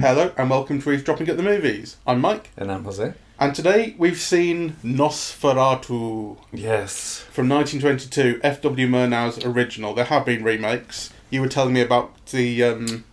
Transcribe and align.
Hello 0.00 0.30
and 0.36 0.50
welcome 0.50 0.80
to 0.82 0.92
Eavesdropping 0.92 1.28
at 1.30 1.36
the 1.36 1.42
Movies. 1.42 1.96
I'm 2.06 2.20
Mike, 2.20 2.50
And 2.56 2.70
I'm 2.70 2.84
Jose. 2.84 3.14
and 3.40 3.54
today 3.54 3.94
we've 3.98 4.20
seen 4.20 4.76
Nosferatu 4.84 6.36
Yes. 6.52 7.24
from 7.32 7.48
1922, 7.48 8.40
F.W. 8.44 8.86
Murnau's 8.86 9.42
original. 9.44 9.94
There 9.94 10.04
have 10.04 10.26
been 10.26 10.44
remakes. 10.44 11.10
You 11.30 11.40
were 11.40 11.48
telling 11.48 11.72
me 11.74 11.80
about 11.80 12.26
the 12.26 12.62
um, 12.62 13.04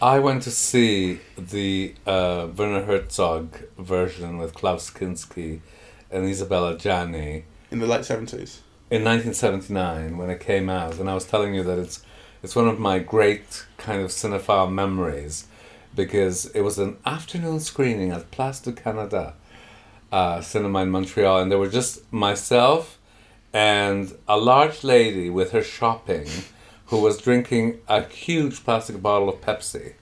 I 0.00 0.18
went 0.18 0.42
to 0.44 0.50
see 0.50 1.20
the 1.36 1.94
uh, 2.06 2.48
Werner 2.56 2.84
Herzog 2.86 3.58
version 3.78 4.38
with 4.38 4.54
Klaus 4.54 4.90
Kinski 4.90 5.60
and 6.10 6.24
Isabelle 6.26 6.74
Adjani 6.74 7.44
in 7.70 7.78
the 7.78 7.86
late 7.86 8.00
70s. 8.02 8.58
In 8.92 9.04
1979 9.04 10.18
when 10.18 10.28
it 10.28 10.38
came 10.38 10.68
out, 10.68 10.98
and 10.98 11.08
I 11.08 11.14
was 11.14 11.24
telling 11.24 11.54
you 11.54 11.62
that 11.62 11.78
it's 11.78 12.02
it's 12.42 12.54
one 12.54 12.68
of 12.68 12.78
my 12.78 12.98
great 12.98 13.64
kind 13.78 14.02
of 14.02 14.10
cinephile 14.10 14.70
memories 14.70 15.46
because 15.96 16.44
it 16.46 16.60
was 16.60 16.78
an 16.78 16.98
afternoon 17.06 17.60
screening 17.60 18.10
at 18.10 18.30
Place 18.30 18.60
du 18.60 18.70
Canada 18.72 19.32
uh, 20.12 20.42
cinema 20.42 20.82
in 20.82 20.90
Montreal, 20.90 21.40
and 21.40 21.50
there 21.50 21.58
were 21.58 21.70
just 21.70 22.12
myself 22.12 22.98
and 23.54 24.14
a 24.28 24.36
large 24.36 24.84
lady 24.84 25.30
with 25.30 25.52
her 25.52 25.62
shopping 25.62 26.28
who 26.86 27.00
was 27.00 27.16
drinking 27.16 27.78
a 27.88 28.02
huge 28.02 28.62
plastic 28.62 29.00
bottle 29.00 29.30
of 29.30 29.40
Pepsi. 29.40 29.94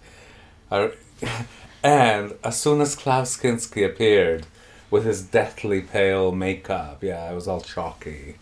I- 0.69 0.95
and 1.84 2.34
as 2.43 2.61
soon 2.61 2.81
as 2.81 2.97
Klaus 2.97 3.37
Kinski 3.37 3.87
appeared 3.87 4.47
with 4.91 5.05
his 5.05 5.23
deathly 5.23 5.80
pale 5.80 6.33
makeup, 6.33 7.03
yeah, 7.03 7.31
it 7.31 7.35
was 7.35 7.47
all 7.47 7.61
chalky, 7.61 8.37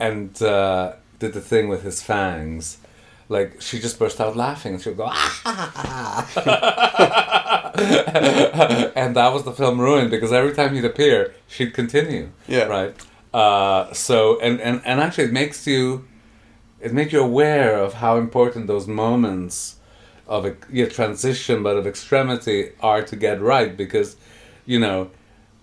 and 0.00 0.40
uh, 0.42 0.92
did 1.18 1.32
the 1.32 1.40
thing 1.40 1.68
with 1.68 1.82
his 1.82 2.02
fangs. 2.02 2.78
Like 3.30 3.60
she 3.60 3.78
just 3.78 3.98
burst 3.98 4.22
out 4.22 4.36
laughing 4.36 4.72
and 4.72 4.82
she 4.82 4.88
would 4.88 4.96
go, 4.96 5.08
ah! 5.10 6.26
and 8.96 9.14
that 9.14 9.34
was 9.34 9.44
the 9.44 9.52
film 9.52 9.78
ruined 9.78 10.10
because 10.10 10.32
every 10.32 10.54
time 10.54 10.74
he'd 10.74 10.86
appear, 10.86 11.34
she'd 11.46 11.74
continue. 11.74 12.30
Yeah. 12.46 12.64
Right. 12.64 12.94
Uh, 13.34 13.92
so 13.92 14.40
and, 14.40 14.58
and 14.62 14.80
and 14.84 15.00
actually, 15.00 15.24
it 15.24 15.32
makes 15.32 15.66
you, 15.66 16.06
it 16.80 16.94
makes 16.94 17.12
you 17.12 17.20
aware 17.20 17.78
of 17.78 17.94
how 17.94 18.16
important 18.16 18.66
those 18.66 18.86
moments 18.86 19.76
of 20.26 20.44
a 20.44 20.56
yeah, 20.70 20.86
transition, 20.86 21.62
but 21.62 21.76
of 21.76 21.86
extremity, 21.86 22.72
are 22.80 23.02
to 23.02 23.16
get 23.16 23.40
right 23.40 23.76
because, 23.76 24.16
you 24.66 24.78
know, 24.78 25.10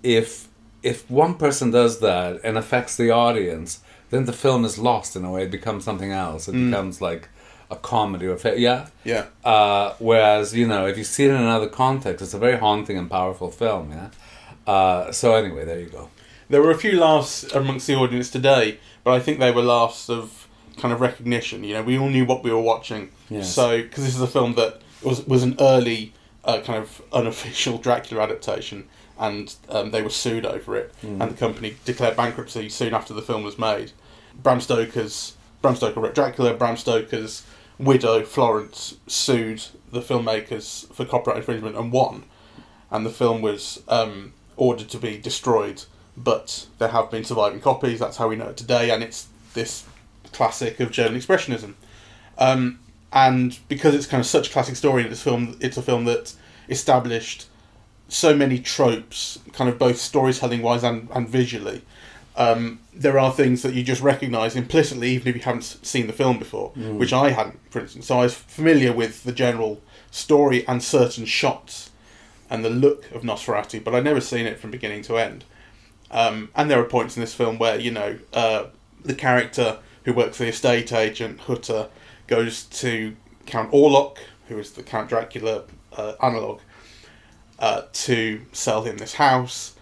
if 0.05 0.47
if 0.83 1.09
one 1.09 1.33
person 1.33 1.71
does 1.71 1.99
that 1.99 2.39
and 2.43 2.57
affects 2.57 2.95
the 2.95 3.09
audience, 3.09 3.79
then 4.11 4.25
the 4.25 4.33
film 4.33 4.63
is 4.63 4.77
lost 4.77 5.15
in 5.15 5.25
a 5.25 5.31
way. 5.31 5.43
It 5.43 5.51
becomes 5.51 5.83
something 5.83 6.11
else. 6.11 6.47
It 6.47 6.51
becomes 6.53 7.01
like 7.01 7.27
a 7.71 7.75
comedy 7.75 8.27
or 8.27 8.35
a 8.35 8.59
yeah. 8.59 8.87
Yeah. 9.03 9.25
Uh, 9.43 9.95
whereas 9.97 10.53
you 10.53 10.67
know, 10.67 10.85
if 10.85 10.97
you 10.97 11.03
see 11.03 11.25
it 11.25 11.31
in 11.31 11.37
another 11.37 11.67
context, 11.67 12.21
it's 12.21 12.35
a 12.35 12.37
very 12.37 12.57
haunting 12.57 12.97
and 12.97 13.09
powerful 13.09 13.49
film. 13.49 13.91
Yeah. 13.91 14.09
Uh, 14.71 15.11
so 15.11 15.35
anyway, 15.35 15.65
there 15.65 15.79
you 15.79 15.87
go. 15.87 16.09
There 16.49 16.61
were 16.61 16.71
a 16.71 16.77
few 16.77 16.99
laughs 16.99 17.43
amongst 17.55 17.87
the 17.87 17.95
audience 17.95 18.29
today, 18.29 18.77
but 19.03 19.13
I 19.13 19.19
think 19.19 19.39
they 19.39 19.51
were 19.51 19.63
laughs 19.63 20.09
of 20.09 20.47
kind 20.77 20.93
of 20.93 21.01
recognition. 21.01 21.63
You 21.63 21.75
know, 21.75 21.83
we 21.83 21.97
all 21.97 22.09
knew 22.09 22.25
what 22.25 22.43
we 22.43 22.51
were 22.51 22.61
watching. 22.61 23.09
Yes. 23.29 23.53
So, 23.53 23.81
because 23.81 24.03
this 24.03 24.15
is 24.15 24.21
a 24.21 24.27
film 24.27 24.53
that 24.53 24.81
was 25.01 25.25
was 25.25 25.41
an 25.41 25.55
early 25.59 26.13
uh, 26.43 26.61
kind 26.61 26.77
of 26.77 27.01
unofficial 27.11 27.79
Dracula 27.79 28.23
adaptation, 28.23 28.87
and 29.17 29.55
um, 29.69 29.91
they 29.91 30.01
were 30.01 30.09
sued 30.09 30.45
over 30.45 30.75
it, 30.75 30.93
and 31.21 31.31
the 31.31 31.37
company 31.37 31.75
declared 31.85 32.17
bankruptcy 32.17 32.69
soon 32.69 32.93
after 32.93 33.13
the 33.13 33.21
film 33.21 33.43
was 33.43 33.57
made. 33.57 33.91
Bram 34.41 34.61
Stoker's 34.61 35.35
Bram 35.61 35.75
Stoker 35.75 35.99
wrote 35.99 36.15
Dracula. 36.15 36.53
Bram 36.53 36.77
Stoker's 36.77 37.45
widow 37.77 38.23
Florence 38.23 38.95
sued 39.07 39.63
the 39.91 40.01
filmmakers 40.01 40.91
for 40.93 41.05
copyright 41.05 41.37
infringement 41.37 41.75
and 41.75 41.91
won 41.91 42.23
and 42.91 43.05
the 43.05 43.09
film 43.09 43.41
was 43.41 43.83
um, 43.87 44.33
ordered 44.57 44.89
to 44.89 44.97
be 44.97 45.17
destroyed. 45.17 45.83
But 46.17 46.67
there 46.79 46.89
have 46.89 47.11
been 47.11 47.25
surviving 47.25 47.59
copies. 47.59 47.99
That's 47.99 48.17
how 48.17 48.29
we 48.29 48.37
know 48.37 48.49
it 48.49 48.57
today, 48.57 48.89
and 48.89 49.03
it's 49.03 49.27
this 49.53 49.85
classic 50.31 50.79
of 50.79 50.91
German 50.91 51.19
expressionism. 51.19 51.73
Um, 52.37 52.79
and 53.11 53.59
because 53.67 53.93
it's 53.93 54.07
kind 54.07 54.21
of 54.21 54.27
such 54.27 54.49
a 54.49 54.51
classic 54.51 54.77
story 54.77 55.03
in 55.03 55.09
this 55.09 55.21
film, 55.21 55.57
it's 55.59 55.75
a 55.75 55.81
film 55.81 56.05
that 56.05 56.33
established 56.69 57.47
so 58.07 58.35
many 58.35 58.59
tropes, 58.59 59.39
kind 59.53 59.69
of 59.69 59.77
both 59.79 59.97
storytelling 59.97 60.61
wise 60.61 60.83
and, 60.83 61.09
and 61.13 61.27
visually. 61.27 61.81
Um, 62.37 62.79
there 62.93 63.17
are 63.17 63.31
things 63.31 63.61
that 63.61 63.73
you 63.73 63.83
just 63.83 64.01
recognise 64.01 64.55
implicitly, 64.55 65.11
even 65.11 65.29
if 65.29 65.35
you 65.35 65.41
haven't 65.41 65.63
seen 65.63 66.07
the 66.07 66.13
film 66.13 66.37
before, 66.37 66.71
which 66.97 67.13
I 67.13 67.29
hadn't, 67.31 67.59
for 67.71 67.79
instance. 67.79 68.07
So 68.07 68.19
I 68.19 68.23
was 68.23 68.35
familiar 68.35 68.91
with 68.91 69.23
the 69.23 69.31
general 69.31 69.81
story 70.11 70.67
and 70.67 70.83
certain 70.83 71.25
shots 71.25 71.91
and 72.49 72.63
the 72.63 72.69
look 72.69 73.09
of 73.11 73.23
Nosferatu, 73.23 73.83
but 73.83 73.95
I'd 73.95 74.03
never 74.03 74.21
seen 74.21 74.45
it 74.45 74.59
from 74.59 74.69
beginning 74.69 75.01
to 75.03 75.17
end. 75.17 75.45
Um, 76.11 76.49
and 76.55 76.69
there 76.69 76.79
are 76.79 76.85
points 76.85 77.17
in 77.17 77.21
this 77.21 77.33
film 77.33 77.57
where, 77.57 77.79
you 77.79 77.91
know, 77.91 78.19
uh, 78.33 78.65
the 79.03 79.15
character 79.15 79.79
who 80.03 80.13
works 80.13 80.37
for 80.37 80.43
the 80.43 80.49
estate 80.49 80.93
agent, 80.93 81.39
Hutter, 81.41 81.89
goes 82.27 82.63
to 82.65 83.15
Count 83.45 83.71
Orlok, 83.71 84.17
who 84.47 84.59
is 84.59 84.71
the 84.71 84.83
Count 84.83 85.09
Dracula 85.09 85.63
uh, 85.97 86.13
analogue, 86.21 86.61
uh, 87.59 87.83
to 87.91 88.41
sell 88.51 88.83
him 88.83 88.97
this 88.97 89.15
house. 89.15 89.75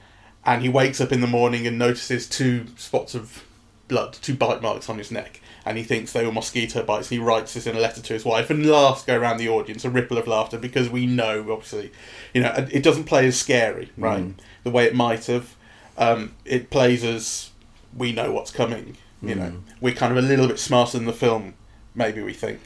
And 0.45 0.61
he 0.61 0.69
wakes 0.69 0.99
up 0.99 1.11
in 1.11 1.21
the 1.21 1.27
morning 1.27 1.65
and 1.65 1.79
notices 1.79 2.27
two 2.27 2.65
spots 2.75 3.15
of 3.15 3.43
blood, 3.87 4.13
two 4.13 4.35
bite 4.35 4.61
marks 4.61 4.89
on 4.89 4.97
his 4.97 5.11
neck. 5.11 5.39
And 5.65 5.77
he 5.77 5.83
thinks 5.83 6.11
they 6.11 6.25
were 6.25 6.31
mosquito 6.33 6.83
bites. 6.83 7.07
He 7.07 7.17
writes 7.19 7.53
this 7.53 7.65
in 7.65 7.77
a 7.77 7.79
letter 7.79 8.01
to 8.01 8.13
his 8.13 8.25
wife, 8.25 8.49
and 8.49 8.65
laughs 8.65 9.05
go 9.05 9.17
around 9.17 9.37
the 9.37 9.47
audience, 9.47 9.85
a 9.85 9.89
ripple 9.89 10.17
of 10.17 10.27
laughter, 10.27 10.57
because 10.57 10.89
we 10.89 11.05
know, 11.05 11.39
obviously, 11.53 11.91
you 12.33 12.41
know, 12.41 12.53
it 12.69 12.83
doesn't 12.83 13.05
play 13.05 13.25
as 13.27 13.39
scary, 13.39 13.89
right? 13.97 14.19
The 14.63 14.71
way 14.71 14.83
it 14.83 14.93
might 14.93 15.25
have. 15.27 15.55
Um, 15.97 16.33
it 16.43 16.69
plays 16.69 17.05
as 17.05 17.51
we 17.95 18.11
know 18.11 18.33
what's 18.33 18.51
coming. 18.51 18.97
You 19.21 19.35
know, 19.35 19.53
we're 19.79 19.93
kind 19.93 20.11
of 20.11 20.21
a 20.21 20.27
little 20.27 20.47
bit 20.49 20.59
smarter 20.59 20.97
than 20.97 21.07
the 21.07 21.13
film, 21.13 21.53
maybe 21.95 22.21
we 22.21 22.33
think. 22.33 22.59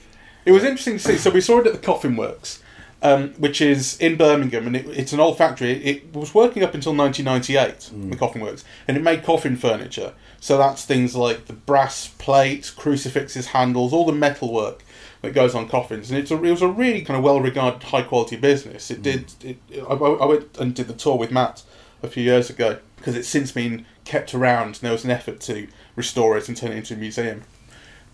It 0.44 0.52
was 0.54 0.64
interesting 0.64 0.98
to 0.98 1.00
see. 1.04 1.18
So 1.18 1.30
we 1.30 1.42
saw 1.42 1.60
it 1.60 1.68
at 1.68 1.74
the 1.74 1.80
Coffin 1.80 2.16
Works, 2.16 2.64
um, 3.02 3.30
which 3.34 3.62
is 3.62 3.98
in 4.00 4.18
Birmingham, 4.18 4.68
and 4.68 4.76
it, 4.76 4.88
it's 4.88 5.14
an 5.14 5.20
old 5.20 5.38
factory. 5.38 5.72
It 5.84 6.14
was 6.14 6.34
working 6.34 6.64
up 6.64 6.74
until 6.74 6.96
1998, 6.96 8.10
the 8.10 8.16
Coffin 8.16 8.42
Works, 8.42 8.64
and 8.88 8.98
it 8.98 9.04
made 9.04 9.24
coffin 9.24 9.56
furniture. 9.56 10.14
So 10.40 10.58
that's 10.58 10.86
things 10.86 11.16
like 11.16 11.46
the 11.46 11.54
brass 11.54 12.08
plates, 12.18 12.70
crucifixes, 12.70 13.48
handles, 13.48 13.94
all 13.94 14.06
the 14.06 14.14
metal 14.14 14.54
work 14.54 14.84
that 15.22 15.34
goes 15.34 15.56
on 15.56 15.68
coffins, 15.68 16.10
and 16.10 16.20
it's 16.20 16.32
a, 16.32 16.36
it 16.44 16.52
was 16.52 16.62
a 16.62 16.68
really 16.68 17.02
kind 17.02 17.18
of 17.18 17.24
well 17.24 17.40
regarded, 17.40 17.84
high 17.84 18.04
quality 18.04 18.36
business. 18.36 18.90
It 18.90 19.02
did. 19.02 19.34
It, 19.44 19.58
I, 19.78 19.94
I 19.94 20.26
went 20.26 20.58
and 20.58 20.74
did 20.74 20.88
the 20.88 20.94
tour 20.94 21.18
with 21.18 21.32
Matt 21.32 21.64
a 22.04 22.08
few 22.08 22.24
years 22.24 22.50
ago 22.50 22.80
because 22.98 23.16
it's 23.16 23.28
since 23.28 23.52
been 23.52 23.86
kept 24.06 24.34
around. 24.34 24.68
And 24.68 24.76
there 24.76 24.92
was 24.92 25.04
an 25.04 25.12
effort 25.12 25.40
to 25.42 25.68
restore 25.96 26.38
it 26.38 26.48
and 26.48 26.58
turn 26.58 26.72
it 26.72 26.78
into 26.78 26.94
a 26.94 26.98
museum. 26.98 27.44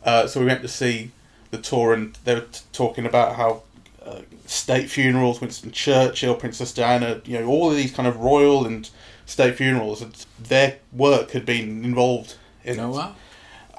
Uh, 0.03 0.27
so 0.27 0.39
we 0.39 0.45
went 0.45 0.61
to 0.61 0.67
see 0.67 1.11
the 1.51 1.57
tour, 1.57 1.93
and 1.93 2.17
they 2.25 2.35
were 2.35 2.41
t- 2.41 2.61
talking 2.73 3.05
about 3.05 3.35
how 3.35 3.63
uh, 4.05 4.21
state 4.45 4.89
funerals, 4.89 5.39
Winston 5.41 5.71
Churchill, 5.71 6.35
Princess 6.35 6.73
Diana, 6.73 7.21
you 7.25 7.39
know, 7.39 7.47
all 7.47 7.69
of 7.71 7.77
these 7.77 7.91
kind 7.91 8.07
of 8.07 8.17
royal 8.17 8.65
and 8.65 8.89
state 9.25 9.55
funerals, 9.55 10.01
and 10.01 10.13
their 10.39 10.77
work 10.91 11.31
had 11.31 11.45
been 11.45 11.83
involved 11.85 12.35
in 12.63 12.79
Oh 12.79 12.89
it. 12.89 12.95
wow. 12.97 13.15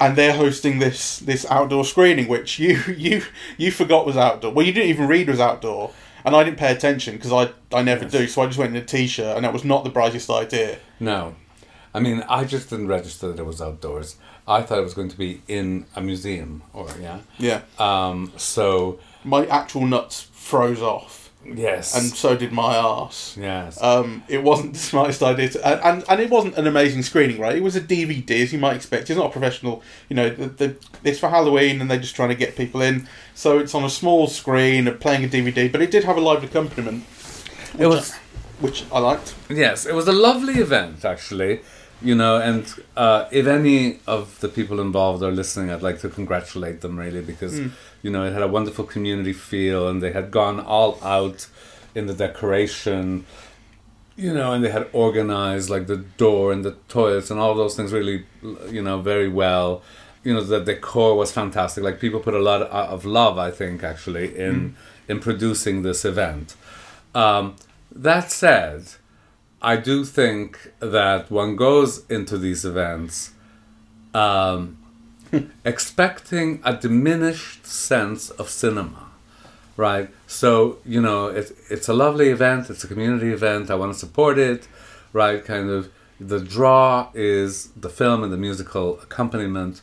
And 0.00 0.16
they're 0.16 0.34
hosting 0.34 0.80
this 0.80 1.18
this 1.20 1.46
outdoor 1.50 1.84
screening, 1.84 2.26
which 2.28 2.58
you 2.64 2.80
you 2.96 3.22
you 3.56 3.70
forgot 3.70 4.06
was 4.06 4.16
outdoor. 4.16 4.52
Well, 4.52 4.66
you 4.66 4.72
didn't 4.72 4.88
even 4.90 5.06
read 5.06 5.28
was 5.28 5.38
outdoor, 5.40 5.92
and 6.24 6.34
I 6.34 6.42
didn't 6.42 6.58
pay 6.58 6.72
attention 6.72 7.16
because 7.16 7.32
I 7.32 7.52
I 7.76 7.82
never 7.82 8.04
do. 8.04 8.26
So 8.26 8.42
I 8.42 8.46
just 8.46 8.58
went 8.58 8.74
in 8.74 8.82
a 8.82 8.84
t-shirt, 8.84 9.36
and 9.36 9.44
that 9.44 9.52
was 9.52 9.64
not 9.64 9.84
the 9.84 9.90
brightest 9.90 10.30
idea. 10.30 10.78
No. 10.98 11.36
I 11.96 12.00
mean, 12.00 12.24
I 12.28 12.44
just 12.44 12.70
didn't 12.70 12.88
register 12.88 13.28
that 13.28 13.38
it 13.38 13.46
was 13.46 13.62
outdoors. 13.62 14.16
I 14.48 14.62
thought 14.62 14.78
it 14.78 14.82
was 14.82 14.94
going 14.94 15.10
to 15.10 15.16
be 15.16 15.42
in 15.46 15.86
a 15.94 16.00
museum, 16.00 16.62
or 16.72 16.88
yeah. 17.00 17.20
Yeah, 17.38 17.60
Um. 17.78 18.32
So 18.36 18.98
my 19.24 19.46
actual 19.46 19.86
nuts 19.86 20.28
froze 20.32 20.82
off, 20.82 21.30
yes. 21.44 21.94
and 21.96 22.04
so 22.04 22.36
did 22.36 22.52
my 22.52 22.76
arse. 22.76 23.36
yes. 23.40 23.82
Um, 23.82 24.22
it 24.28 24.42
wasn't 24.42 24.72
the 24.74 24.78
smartest 24.78 25.22
idea, 25.22 25.48
to, 25.50 25.66
and, 25.66 25.80
and 25.82 26.04
and 26.08 26.20
it 26.20 26.30
wasn't 26.30 26.56
an 26.56 26.66
amazing 26.66 27.02
screening, 27.02 27.40
right? 27.40 27.56
It 27.56 27.62
was 27.62 27.76
a 27.76 27.80
DVD, 27.80 28.42
as 28.42 28.52
you 28.52 28.58
might 28.58 28.76
expect. 28.76 29.10
It's 29.10 29.18
not 29.18 29.26
a 29.26 29.32
professional, 29.32 29.82
you 30.08 30.16
know. 30.16 30.30
The, 30.30 30.46
the, 30.46 30.76
it's 31.02 31.18
for 31.18 31.28
Halloween, 31.28 31.80
and 31.80 31.90
they're 31.90 31.98
just 31.98 32.16
trying 32.16 32.30
to 32.30 32.34
get 32.34 32.56
people 32.56 32.82
in. 32.82 33.08
So 33.34 33.58
it's 33.58 33.74
on 33.74 33.84
a 33.84 33.90
small 33.90 34.26
screen, 34.26 34.86
and 34.88 35.00
playing 35.00 35.24
a 35.24 35.28
DVD, 35.28 35.70
but 35.70 35.80
it 35.82 35.90
did 35.90 36.04
have 36.04 36.16
a 36.16 36.20
live 36.20 36.44
accompaniment, 36.44 37.04
it 37.78 37.86
was. 37.86 38.14
which 38.60 38.84
I 38.92 38.98
liked. 39.00 39.34
Yes, 39.48 39.84
it 39.86 39.94
was 39.94 40.06
a 40.08 40.12
lovely 40.12 40.54
event, 40.54 41.04
actually. 41.04 41.60
You 42.02 42.14
know, 42.14 42.36
and 42.36 42.66
uh, 42.96 43.28
if 43.30 43.46
any 43.46 44.00
of 44.06 44.38
the 44.40 44.48
people 44.48 44.78
involved 44.80 45.22
are 45.22 45.30
listening, 45.32 45.70
I'd 45.70 45.82
like 45.82 46.00
to 46.00 46.08
congratulate 46.10 46.82
them 46.82 46.98
really 46.98 47.22
because 47.22 47.58
you 48.04 48.10
know 48.10 48.22
it 48.24 48.32
had 48.32 48.42
a 48.42 48.52
wonderful 48.58 48.84
community 48.84 49.32
feel, 49.32 49.88
and 49.88 50.02
they 50.02 50.12
had 50.12 50.30
gone 50.30 50.60
all 50.60 50.92
out 51.02 51.48
in 51.94 52.06
the 52.06 52.14
decoration. 52.14 53.24
You 54.16 54.32
know, 54.32 54.52
and 54.52 54.62
they 54.64 54.70
had 54.70 54.86
organized 54.92 55.70
like 55.70 55.88
the 55.88 55.96
door 55.96 56.52
and 56.52 56.64
the 56.64 56.76
toilets 56.86 57.32
and 57.32 57.40
all 57.40 57.54
those 57.56 57.74
things 57.74 57.92
really, 57.92 58.24
you 58.70 58.80
know, 58.80 59.00
very 59.00 59.28
well. 59.28 59.82
you 60.22 60.32
know 60.32 60.40
the 60.42 60.60
decor 60.60 61.16
was 61.16 61.32
fantastic. 61.32 61.82
Like 61.82 61.98
people 61.98 62.20
put 62.20 62.34
a 62.34 62.44
lot 62.50 62.62
of 62.62 63.04
love, 63.04 63.38
I 63.38 63.50
think, 63.50 63.82
actually 63.82 64.36
in 64.38 64.76
in 65.08 65.18
producing 65.20 65.82
this 65.82 66.04
event. 66.04 66.56
Um, 67.14 67.56
that 67.90 68.30
said, 68.30 68.82
I 69.62 69.76
do 69.76 70.04
think 70.04 70.72
that 70.80 71.30
one 71.30 71.56
goes 71.56 72.04
into 72.10 72.38
these 72.38 72.64
events 72.64 73.32
um, 74.14 74.78
expecting 75.64 76.60
a 76.64 76.76
diminished 76.76 77.66
sense 77.66 78.30
of 78.30 78.48
cinema, 78.48 79.06
right? 79.76 80.10
So 80.26 80.78
you 80.84 81.00
know, 81.00 81.26
it, 81.28 81.52
it's 81.70 81.88
a 81.88 81.94
lovely 81.94 82.28
event. 82.30 82.70
It's 82.70 82.84
a 82.84 82.88
community 82.88 83.32
event. 83.32 83.70
I 83.70 83.74
want 83.74 83.92
to 83.92 83.98
support 83.98 84.38
it, 84.38 84.68
right? 85.12 85.44
Kind 85.44 85.70
of 85.70 85.90
the 86.20 86.40
draw 86.40 87.08
is 87.14 87.68
the 87.76 87.88
film 87.88 88.22
and 88.22 88.32
the 88.32 88.36
musical 88.36 89.00
accompaniment, 89.00 89.82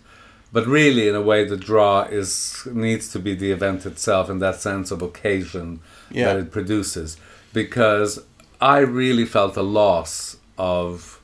but 0.53 0.65
really, 0.65 1.07
in 1.07 1.15
a 1.15 1.21
way, 1.21 1.45
the 1.45 1.57
draw 1.57 2.03
is 2.03 2.67
needs 2.71 3.11
to 3.11 3.19
be 3.19 3.35
the 3.35 3.51
event 3.51 3.85
itself 3.85 4.29
and 4.29 4.41
that 4.41 4.55
sense 4.61 4.91
of 4.91 5.01
occasion 5.01 5.79
Yeah. 6.09 6.25
that 6.33 6.37
it 6.37 6.51
produces. 6.51 7.17
Because 7.53 8.19
I 8.61 8.79
really 8.79 9.25
felt 9.25 9.57
a 9.57 9.61
loss 9.61 10.37
of 10.57 11.20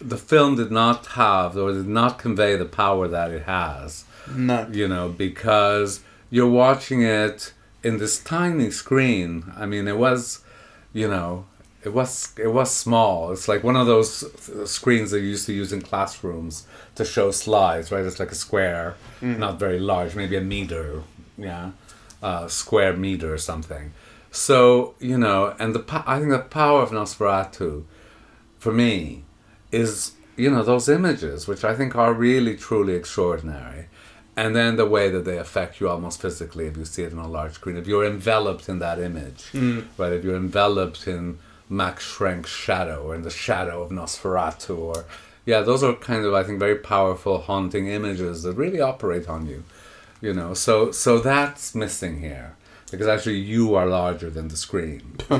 the 0.00 0.16
film 0.16 0.56
did 0.56 0.70
not 0.70 1.06
have 1.08 1.56
or 1.56 1.72
did 1.72 1.88
not 1.88 2.18
convey 2.18 2.56
the 2.56 2.64
power 2.64 3.08
that 3.08 3.30
it 3.30 3.42
has 3.44 4.04
No. 4.34 4.66
you 4.70 4.86
know, 4.88 5.08
because 5.08 6.00
you're 6.30 6.48
watching 6.50 7.02
it 7.02 7.52
in 7.82 7.98
this 7.98 8.18
tiny 8.22 8.70
screen. 8.70 9.52
I 9.56 9.66
mean, 9.66 9.88
it 9.88 9.96
was, 9.98 10.40
you 10.92 11.08
know, 11.08 11.46
it 11.84 11.92
was 11.94 12.32
it 12.36 12.48
was 12.52 12.70
small. 12.72 13.32
It's 13.32 13.48
like 13.48 13.62
one 13.64 13.76
of 13.76 13.86
those 13.86 14.24
uh, 14.24 14.66
screens 14.66 15.10
they 15.12 15.20
used 15.20 15.46
to 15.46 15.52
use 15.52 15.72
in 15.72 15.80
classrooms 15.82 16.66
to 16.96 17.04
show 17.04 17.30
slides, 17.30 17.90
right? 17.92 18.04
It's 18.04 18.18
like 18.20 18.32
a 18.32 18.34
square, 18.46 18.96
not 19.22 19.58
very 19.58 19.78
large, 19.78 20.14
maybe 20.16 20.36
a 20.36 20.40
meter, 20.40 21.02
yeah, 21.36 21.70
uh, 22.22 22.48
square 22.48 22.92
meter 22.94 23.32
or 23.32 23.38
something. 23.38 23.92
So 24.30 24.94
you 24.98 25.16
know, 25.18 25.54
and 25.58 25.74
the 25.74 25.84
I 26.06 26.18
think 26.18 26.30
the 26.32 26.40
power 26.40 26.82
of 26.82 26.90
Nosferatu, 26.90 27.84
for 28.58 28.72
me, 28.72 29.24
is 29.72 30.12
you 30.36 30.50
know 30.50 30.62
those 30.62 30.88
images 30.88 31.46
which 31.46 31.64
i 31.64 31.74
think 31.74 31.94
are 31.96 32.12
really 32.12 32.56
truly 32.56 32.94
extraordinary 32.94 33.86
and 34.36 34.54
then 34.54 34.76
the 34.76 34.86
way 34.86 35.10
that 35.10 35.24
they 35.24 35.36
affect 35.36 35.80
you 35.80 35.88
almost 35.88 36.20
physically 36.22 36.66
if 36.66 36.76
you 36.76 36.84
see 36.84 37.02
it 37.02 37.12
on 37.12 37.18
a 37.18 37.26
large 37.26 37.54
screen. 37.54 37.76
If 37.76 37.88
you're 37.88 38.06
enveloped 38.06 38.68
in 38.68 38.78
that 38.78 39.00
image 39.00 39.44
mm. 39.52 39.84
right 39.96 40.12
if 40.12 40.24
you're 40.24 40.36
enveloped 40.36 41.06
in 41.06 41.38
max 41.68 42.04
schreck's 42.04 42.48
shadow 42.48 43.02
or 43.02 43.14
in 43.14 43.22
the 43.22 43.30
shadow 43.30 43.82
of 43.82 43.90
nosferatu 43.90 44.78
or 44.78 45.04
yeah 45.44 45.60
those 45.60 45.82
are 45.82 45.94
kind 45.94 46.24
of 46.24 46.32
i 46.32 46.42
think 46.42 46.58
very 46.58 46.76
powerful 46.76 47.38
haunting 47.38 47.88
images 47.88 48.42
that 48.42 48.54
really 48.54 48.80
operate 48.80 49.28
on 49.28 49.46
you 49.46 49.64
you 50.20 50.34
know. 50.34 50.54
So 50.54 50.90
so 50.92 51.18
that's 51.18 51.74
missing 51.74 52.20
here 52.20 52.56
because 52.90 53.06
actually 53.06 53.38
you 53.38 53.74
are 53.74 53.86
larger 53.86 54.30
than 54.30 54.48
the 54.48 54.56
screen 54.56 55.16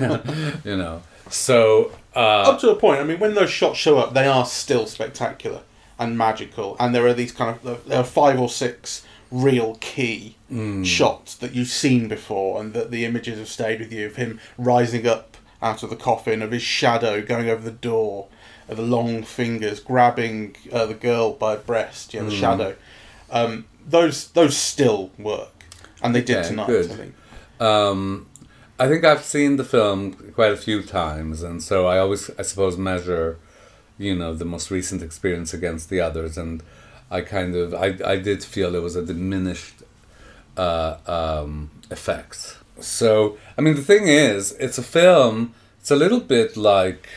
you 0.65 0.77
know 0.77 1.03
so 1.31 1.93
uh, 2.17 2.51
Up 2.51 2.61
to 2.61 2.71
a 2.71 2.75
point. 2.77 3.01
I 3.01 3.05
mean, 3.05 3.19
when 3.21 3.35
those 3.35 3.51
shots 3.51 3.79
show 3.79 3.99
up, 3.99 4.15
they 4.15 4.27
are 4.27 4.45
still 4.47 4.87
spectacular 4.87 5.61
and 5.99 6.17
magical, 6.17 6.77
and 6.81 6.95
there 6.95 7.07
are 7.07 7.13
these 7.15 7.33
kind 7.33 7.57
of 7.65 7.87
there 7.87 7.99
are 8.01 8.05
five 8.05 8.39
or 8.41 8.49
six 8.49 9.05
real 9.31 9.77
key 9.81 10.35
Hmm. 10.49 10.83
shots 10.83 11.35
that 11.35 11.55
you've 11.55 11.69
seen 11.69 12.09
before, 12.09 12.61
and 12.61 12.73
that 12.73 12.91
the 12.91 13.05
images 13.05 13.39
have 13.39 13.49
stayed 13.49 13.81
with 13.81 13.93
you 13.93 14.07
of 14.07 14.17
him 14.17 14.41
rising 14.57 15.07
up 15.07 15.37
out 15.61 15.83
of 15.83 15.91
the 15.91 15.97
coffin, 15.97 16.41
of 16.41 16.53
his 16.53 16.63
shadow 16.63 17.21
going 17.21 17.51
over 17.51 17.63
the 17.63 17.71
door, 17.71 18.29
of 18.69 18.77
the 18.79 18.83
long 18.83 19.23
fingers 19.23 19.81
grabbing 19.81 20.57
uh, 20.73 20.87
the 20.87 20.95
girl 20.95 21.33
by 21.33 21.57
the 21.57 21.61
breast, 21.63 22.15
yeah, 22.15 22.23
the 22.23 22.31
Hmm. 22.31 22.41
shadow. 22.41 22.75
Um, 23.31 23.67
those 23.87 24.29
those 24.29 24.57
still 24.57 25.11
work, 25.19 25.65
and 26.03 26.15
they 26.15 26.23
did 26.23 26.45
tonight. 26.45 26.69
good. 26.69 26.91
I 26.91 26.95
think. 26.95 27.15
Um, 27.61 28.27
I 28.81 28.87
think 28.87 29.05
I've 29.05 29.25
seen 29.25 29.57
the 29.57 29.65
film 29.65 30.13
quite 30.35 30.53
a 30.53 30.57
few 30.57 30.83
times, 30.83 31.43
and 31.43 31.63
so 31.63 31.87
I 31.87 31.99
always, 31.99 32.31
I 32.39 32.43
suppose, 32.43 32.77
measure, 32.77 33.39
you 33.99 34.15
know, 34.15 34.35
the 34.35 34.45
most 34.45 34.71
recent 34.71 35.03
experience 35.03 35.53
against 35.53 35.91
the 35.91 36.01
others, 36.01 36.39
and 36.39 36.63
I 37.11 37.23
kind 37.23 37.57
of, 37.57 37.75
I, 37.75 37.97
I 38.05 38.17
did 38.17 38.45
feel 38.45 38.77
it 38.77 38.83
was 38.83 38.95
a 38.95 39.05
diminished 39.05 39.83
uh, 40.57 40.97
um, 41.07 41.71
effect. 41.91 42.59
So, 42.81 43.37
I 43.57 43.63
mean, 43.63 43.75
the 43.75 43.83
thing 43.83 44.07
is, 44.07 44.53
it's 44.61 44.79
a 44.79 44.83
film. 44.83 45.55
It's 45.81 45.91
a 45.91 45.97
little 45.97 46.21
bit 46.21 46.57
like, 46.57 47.09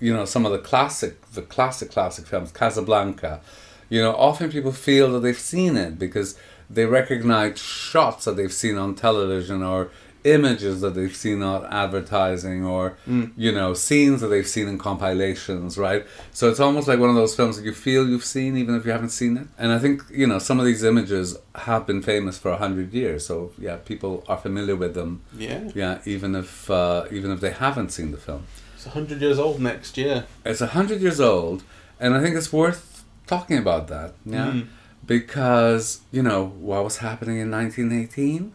you 0.00 0.12
know, 0.12 0.24
some 0.24 0.44
of 0.44 0.52
the 0.52 0.58
classic, 0.58 1.30
the 1.32 1.42
classic, 1.42 1.90
classic 1.90 2.26
films, 2.26 2.50
Casablanca. 2.50 3.40
You 3.88 4.00
know, 4.00 4.14
often 4.16 4.50
people 4.50 4.72
feel 4.72 5.12
that 5.12 5.20
they've 5.20 5.38
seen 5.38 5.76
it 5.76 5.98
because 5.98 6.36
they 6.68 6.86
recognize 6.86 7.60
shots 7.60 8.24
that 8.24 8.36
they've 8.36 8.52
seen 8.52 8.76
on 8.76 8.94
television 8.96 9.62
or 9.62 9.90
images 10.24 10.80
that 10.80 10.94
they've 10.94 11.14
seen 11.14 11.42
on 11.42 11.64
advertising 11.66 12.64
or 12.64 12.96
you 13.36 13.52
know 13.52 13.74
scenes 13.74 14.20
that 14.22 14.28
they've 14.28 14.46
seen 14.46 14.66
in 14.68 14.78
compilations 14.78 15.76
right? 15.78 16.06
So 16.32 16.48
it's 16.50 16.60
almost 16.60 16.88
like 16.88 16.98
one 16.98 17.10
of 17.10 17.14
those 17.16 17.34
films 17.36 17.56
that 17.56 17.64
you 17.64 17.72
feel 17.74 18.08
you've 18.08 18.24
seen 18.24 18.56
even 18.56 18.74
if 18.74 18.84
you 18.86 18.92
haven't 18.92 19.10
seen 19.10 19.36
it. 19.36 19.46
And 19.58 19.70
i 19.72 19.78
think 19.78 20.02
you 20.10 20.26
know 20.26 20.38
some 20.38 20.58
of 20.60 20.64
these 20.66 20.82
images 20.82 21.36
have 21.54 21.86
been 21.86 22.02
famous 22.02 22.38
for 22.38 22.50
a 22.50 22.56
hundred 22.56 22.92
years. 22.94 23.26
So 23.26 23.52
yeah 23.58 23.76
people 23.76 24.24
are 24.28 24.38
familiar 24.38 24.76
with 24.76 24.94
them. 24.94 25.22
Yeah, 25.36 25.70
yeah 25.74 25.98
even 26.06 26.34
if 26.34 26.70
uh, 26.70 27.04
even 27.10 27.30
if 27.30 27.40
they 27.40 27.50
haven't 27.50 27.90
seen 27.90 28.10
the 28.10 28.18
film. 28.28 28.44
It's 28.74 28.86
hundred 28.86 29.20
years 29.20 29.38
old 29.38 29.60
next 29.60 29.96
year. 29.96 30.24
it's 30.44 30.60
a 30.60 30.68
hundred 30.78 31.00
years 31.00 31.20
old, 31.20 31.62
and 32.00 32.14
I 32.14 32.20
think 32.22 32.34
it's 32.36 32.52
worth 32.52 33.04
talking 33.26 33.58
about 33.64 33.88
that. 33.88 34.10
Yeah, 34.26 34.50
Mm. 34.52 34.66
because 35.06 36.00
you 36.16 36.22
know 36.22 36.40
what 36.68 36.84
was 36.88 36.96
happening 36.98 37.38
in 37.38 37.50
1918, 37.50 38.52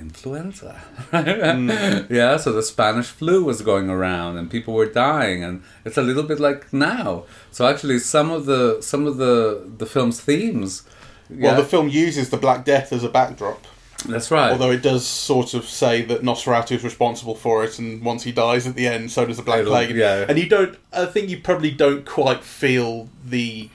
influenza. 0.00 0.80
yeah, 1.12 2.36
so 2.36 2.52
the 2.52 2.62
Spanish 2.62 3.06
flu 3.06 3.44
was 3.44 3.62
going 3.62 3.88
around, 3.90 4.36
and 4.36 4.50
people 4.50 4.74
were 4.74 4.86
dying, 4.86 5.42
and 5.42 5.62
it's 5.84 5.96
a 5.96 6.02
little 6.02 6.22
bit 6.22 6.40
like 6.40 6.72
now. 6.72 7.24
So 7.50 7.66
actually, 7.66 7.98
some 7.98 8.30
of 8.30 8.46
the 8.46 8.80
some 8.80 9.06
of 9.06 9.16
the 9.16 9.68
the 9.78 9.86
film's 9.86 10.20
themes. 10.20 10.82
Yeah, 11.28 11.52
Well, 11.52 11.62
the 11.62 11.68
film 11.68 11.88
uses 11.88 12.30
the 12.30 12.36
Black 12.36 12.64
Death 12.64 12.92
as 12.92 13.02
a 13.02 13.08
backdrop. 13.08 13.64
that's 14.06 14.30
right. 14.30 14.52
Although 14.52 14.70
it 14.70 14.82
does 14.82 15.04
sort 15.04 15.54
of 15.54 15.64
say 15.64 16.02
that 16.02 16.22
Nosferatu 16.22 16.72
is 16.72 16.84
responsible 16.84 17.34
for 17.34 17.64
it, 17.64 17.78
and 17.78 18.02
once 18.04 18.22
he 18.22 18.30
dies 18.32 18.66
at 18.66 18.76
the 18.76 18.86
end, 18.86 19.10
so 19.10 19.26
does 19.26 19.36
the 19.38 19.42
Black 19.42 19.64
Plague. 19.64 19.96
yeah. 19.96 20.26
And 20.28 20.38
you 20.38 20.48
don't. 20.48 20.78
I 20.92 21.06
think 21.06 21.28
you 21.28 21.40
probably 21.40 21.70
don't 21.72 22.06
quite 22.06 22.44
feel 22.44 23.08
the 23.24 23.70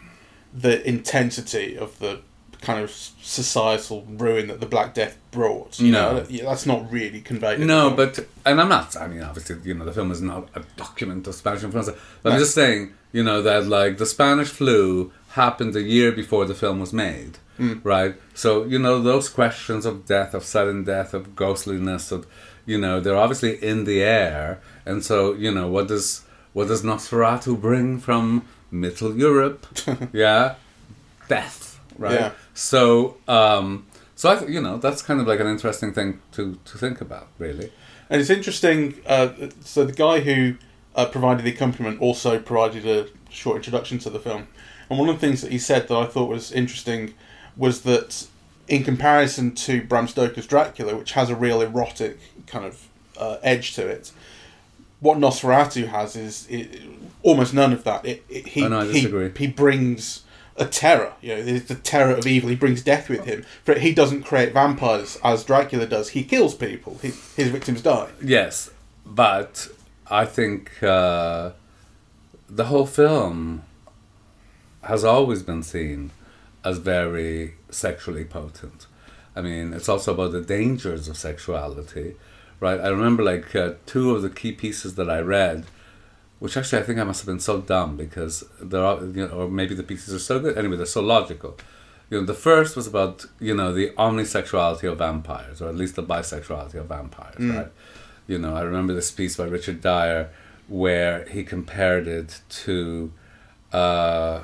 the 0.53 0.85
intensity 0.87 1.77
of 1.77 1.97
the 1.99 2.19
kind 2.61 2.83
of 2.83 2.91
societal 2.91 4.05
ruin 4.07 4.47
that 4.47 4.59
the 4.59 4.65
Black 4.65 4.93
Death 4.93 5.17
brought. 5.31 5.79
You 5.79 5.91
No. 5.91 6.13
know, 6.13 6.23
that's 6.23 6.65
not 6.65 6.91
really 6.91 7.21
conveyed. 7.21 7.59
No, 7.59 7.89
but 7.89 8.19
and 8.45 8.61
I'm 8.61 8.69
not. 8.69 8.95
I 8.95 9.07
mean, 9.07 9.23
obviously, 9.23 9.57
you 9.63 9.73
know, 9.73 9.85
the 9.85 9.91
film 9.93 10.11
is 10.11 10.21
not 10.21 10.49
a 10.55 10.61
document 10.77 11.27
of 11.27 11.35
Spanish 11.35 11.63
influenza. 11.63 11.95
But 12.21 12.33
I'm 12.33 12.39
just 12.39 12.53
saying, 12.53 12.93
you 13.11 13.23
know, 13.23 13.41
that 13.41 13.65
like 13.67 13.97
the 13.97 14.05
Spanish 14.05 14.49
flu 14.49 15.11
happened 15.29 15.75
a 15.75 15.81
year 15.81 16.11
before 16.11 16.45
the 16.45 16.53
film 16.53 16.79
was 16.79 16.93
made, 16.93 17.39
mm. 17.59 17.79
right? 17.83 18.15
So 18.35 18.63
you 18.65 18.79
know, 18.79 19.01
those 19.01 19.27
questions 19.27 19.85
of 19.85 20.05
death, 20.05 20.33
of 20.33 20.43
sudden 20.43 20.83
death, 20.83 21.13
of 21.13 21.35
ghostliness, 21.35 22.11
of 22.11 22.27
you 22.65 22.77
know, 22.77 22.99
they're 22.99 23.17
obviously 23.17 23.61
in 23.63 23.85
the 23.85 24.01
air. 24.01 24.61
And 24.85 25.03
so, 25.03 25.33
you 25.33 25.51
know, 25.51 25.67
what 25.67 25.87
does 25.87 26.23
what 26.53 26.67
does 26.67 26.83
Nosferatu 26.83 27.59
bring 27.59 27.99
from 27.99 28.45
Middle 28.69 29.17
Europe? 29.17 29.65
yeah, 30.13 30.55
death, 31.27 31.79
right? 31.97 32.19
Yeah. 32.19 32.31
So, 32.53 33.17
um, 33.27 33.87
so 34.15 34.29
I, 34.29 34.45
you 34.45 34.61
know, 34.61 34.77
that's 34.77 35.01
kind 35.01 35.19
of 35.21 35.27
like 35.27 35.39
an 35.39 35.47
interesting 35.47 35.93
thing 35.93 36.21
to 36.33 36.57
to 36.65 36.77
think 36.77 37.01
about, 37.01 37.27
really. 37.37 37.71
And 38.09 38.19
it's 38.19 38.29
interesting. 38.29 39.01
Uh, 39.05 39.29
so 39.61 39.85
the 39.85 39.93
guy 39.93 40.19
who 40.19 40.55
uh, 40.95 41.05
provided 41.05 41.45
the 41.45 41.51
accompaniment 41.51 42.01
also 42.01 42.39
provided 42.39 42.85
a 42.85 43.07
short 43.29 43.57
introduction 43.57 43.99
to 43.99 44.09
the 44.09 44.19
film, 44.19 44.47
and 44.89 44.99
one 44.99 45.09
of 45.09 45.15
the 45.15 45.25
things 45.25 45.41
that 45.41 45.51
he 45.51 45.57
said 45.57 45.87
that 45.87 45.95
I 45.95 46.05
thought 46.05 46.29
was 46.29 46.51
interesting 46.51 47.13
was 47.55 47.81
that 47.81 48.27
in 48.67 48.83
comparison 48.83 49.53
to 49.53 49.83
Bram 49.83 50.07
Stoker's 50.07 50.47
Dracula, 50.47 50.95
which 50.95 51.13
has 51.13 51.29
a 51.29 51.35
real 51.35 51.61
erotic 51.61 52.19
kind 52.47 52.65
of 52.65 52.87
uh, 53.17 53.37
edge 53.43 53.73
to 53.75 53.87
it, 53.87 54.11
what 54.99 55.17
Nosferatu 55.17 55.87
has 55.87 56.15
is 56.15 56.47
it, 56.49 56.81
almost 57.23 57.53
none 57.53 57.73
of 57.73 57.83
that. 57.83 58.05
It, 58.05 58.23
it, 58.29 58.47
he, 58.47 58.63
Oh, 58.63 58.67
no, 58.69 58.79
I 58.79 58.91
he, 58.91 59.29
he 59.37 59.47
brings 59.47 60.23
a 60.57 60.65
terror. 60.65 61.13
You 61.21 61.35
know, 61.35 61.43
the 61.43 61.75
terror 61.75 62.15
of 62.15 62.27
evil. 62.27 62.49
He 62.49 62.55
brings 62.55 62.83
death 62.83 63.09
with 63.09 63.25
him. 63.25 63.45
But 63.65 63.79
he 63.79 63.93
doesn't 63.93 64.23
create 64.23 64.53
vampires 64.53 65.17
as 65.23 65.43
Dracula 65.43 65.85
does. 65.85 66.09
He 66.09 66.23
kills 66.23 66.55
people. 66.55 66.99
He, 67.01 67.09
his 67.35 67.49
victims 67.49 67.81
die. 67.81 68.09
Yes, 68.21 68.71
but 69.05 69.67
I 70.09 70.25
think 70.25 70.83
uh, 70.83 71.51
the 72.49 72.65
whole 72.65 72.85
film 72.85 73.63
has 74.83 75.03
always 75.03 75.43
been 75.43 75.63
seen 75.63 76.11
as 76.63 76.77
very 76.77 77.55
sexually 77.69 78.25
potent. 78.25 78.87
I 79.35 79.41
mean, 79.41 79.73
it's 79.73 79.87
also 79.87 80.13
about 80.13 80.33
the 80.33 80.41
dangers 80.41 81.07
of 81.07 81.17
sexuality, 81.17 82.15
right? 82.59 82.79
I 82.79 82.89
remember 82.89 83.23
like 83.23 83.55
uh, 83.55 83.73
two 83.85 84.15
of 84.15 84.21
the 84.21 84.29
key 84.29 84.51
pieces 84.51 84.95
that 84.95 85.09
I 85.09 85.19
read, 85.19 85.65
which 86.41 86.57
actually 86.57 86.79
I 86.81 86.85
think 86.85 86.97
I 86.99 87.03
must 87.03 87.21
have 87.21 87.27
been 87.27 87.39
so 87.51 87.61
dumb 87.61 87.95
because 87.95 88.43
there 88.59 88.83
are, 88.83 88.97
you 89.17 89.27
know, 89.27 89.33
or 89.41 89.47
maybe 89.47 89.75
the 89.75 89.83
pieces 89.83 90.11
are 90.13 90.25
so 90.31 90.39
good. 90.39 90.57
Anyway, 90.57 90.75
they're 90.75 90.87
so 90.99 91.01
logical. 91.17 91.51
you 92.09 92.19
know, 92.19 92.25
the 92.25 92.33
first 92.49 92.75
was 92.75 92.87
about 92.87 93.25
you 93.39 93.55
know 93.55 93.71
the 93.79 93.89
omnisexuality 93.91 94.91
of 94.91 94.97
vampires, 94.97 95.61
or 95.61 95.69
at 95.69 95.75
least 95.75 95.95
the 95.95 96.03
bisexuality 96.03 96.75
of 96.75 96.87
vampires, 96.87 97.35
right? 97.55 97.71
You 98.27 98.37
know, 98.39 98.55
I 98.55 98.61
remember 98.61 98.93
this 98.93 99.11
piece 99.11 99.37
by 99.37 99.45
Richard 99.45 99.81
Dyer 99.81 100.29
where 100.67 101.25
he 101.25 101.43
compared 101.43 102.07
it 102.07 102.41
to, 102.49 103.11
uh, 103.73 104.41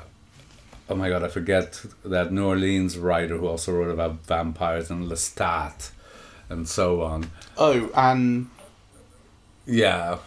oh 0.90 0.94
my 0.94 1.08
god, 1.08 1.22
I 1.24 1.28
forget 1.28 1.84
that 2.04 2.32
New 2.32 2.46
Orleans 2.46 2.96
writer 2.98 3.36
who 3.38 3.46
also 3.48 3.72
wrote 3.72 3.90
about 3.90 4.24
vampires 4.26 4.90
and 4.90 5.00
Lestat, 5.10 5.90
and 6.48 6.68
so 6.68 7.02
on. 7.02 7.30
Oh, 7.56 7.90
and 7.96 8.50
Yeah, 9.68 10.18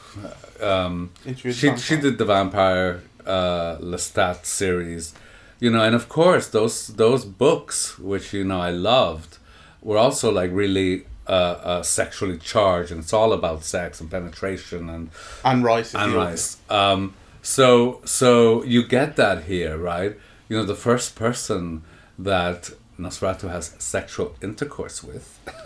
um, 0.62 1.10
she 1.34 1.76
she 1.76 1.98
did 1.98 2.20
the 2.20 2.26
vampire 2.26 3.02
uh, 3.26 3.78
Lestat 3.80 4.46
series, 4.46 5.16
you 5.60 5.72
know, 5.72 5.84
and 5.84 5.96
of 5.96 6.08
course 6.08 6.48
those 6.48 6.88
those 6.90 7.26
books, 7.26 7.98
which 7.98 8.34
you 8.34 8.44
know 8.44 8.62
I 8.62 8.70
loved, 8.70 9.40
were 9.82 9.98
also 9.98 10.32
like 10.32 10.52
really 10.54 11.06
uh, 11.28 11.32
uh, 11.32 11.84
sexually 11.84 12.38
charged, 12.38 12.92
and 12.92 13.02
it's 13.02 13.14
all 13.14 13.34
about 13.34 13.64
sex 13.64 14.00
and 14.00 14.12
penetration 14.12 14.90
and 14.90 15.10
and 15.44 15.64
Rice. 15.64 15.96
And 15.96 16.14
rice. 16.14 16.58
Um, 16.70 17.16
so 17.42 18.02
so 18.06 18.64
you 18.64 18.86
get 18.86 19.16
that 19.16 19.46
here, 19.46 19.76
right? 19.76 20.16
You 20.50 20.58
know, 20.58 20.66
the 20.66 20.76
first 20.76 21.16
person 21.16 21.82
that 22.20 22.70
Nosferatu 23.02 23.50
has 23.50 23.76
sexual 23.80 24.36
intercourse 24.42 25.04
with 25.04 25.40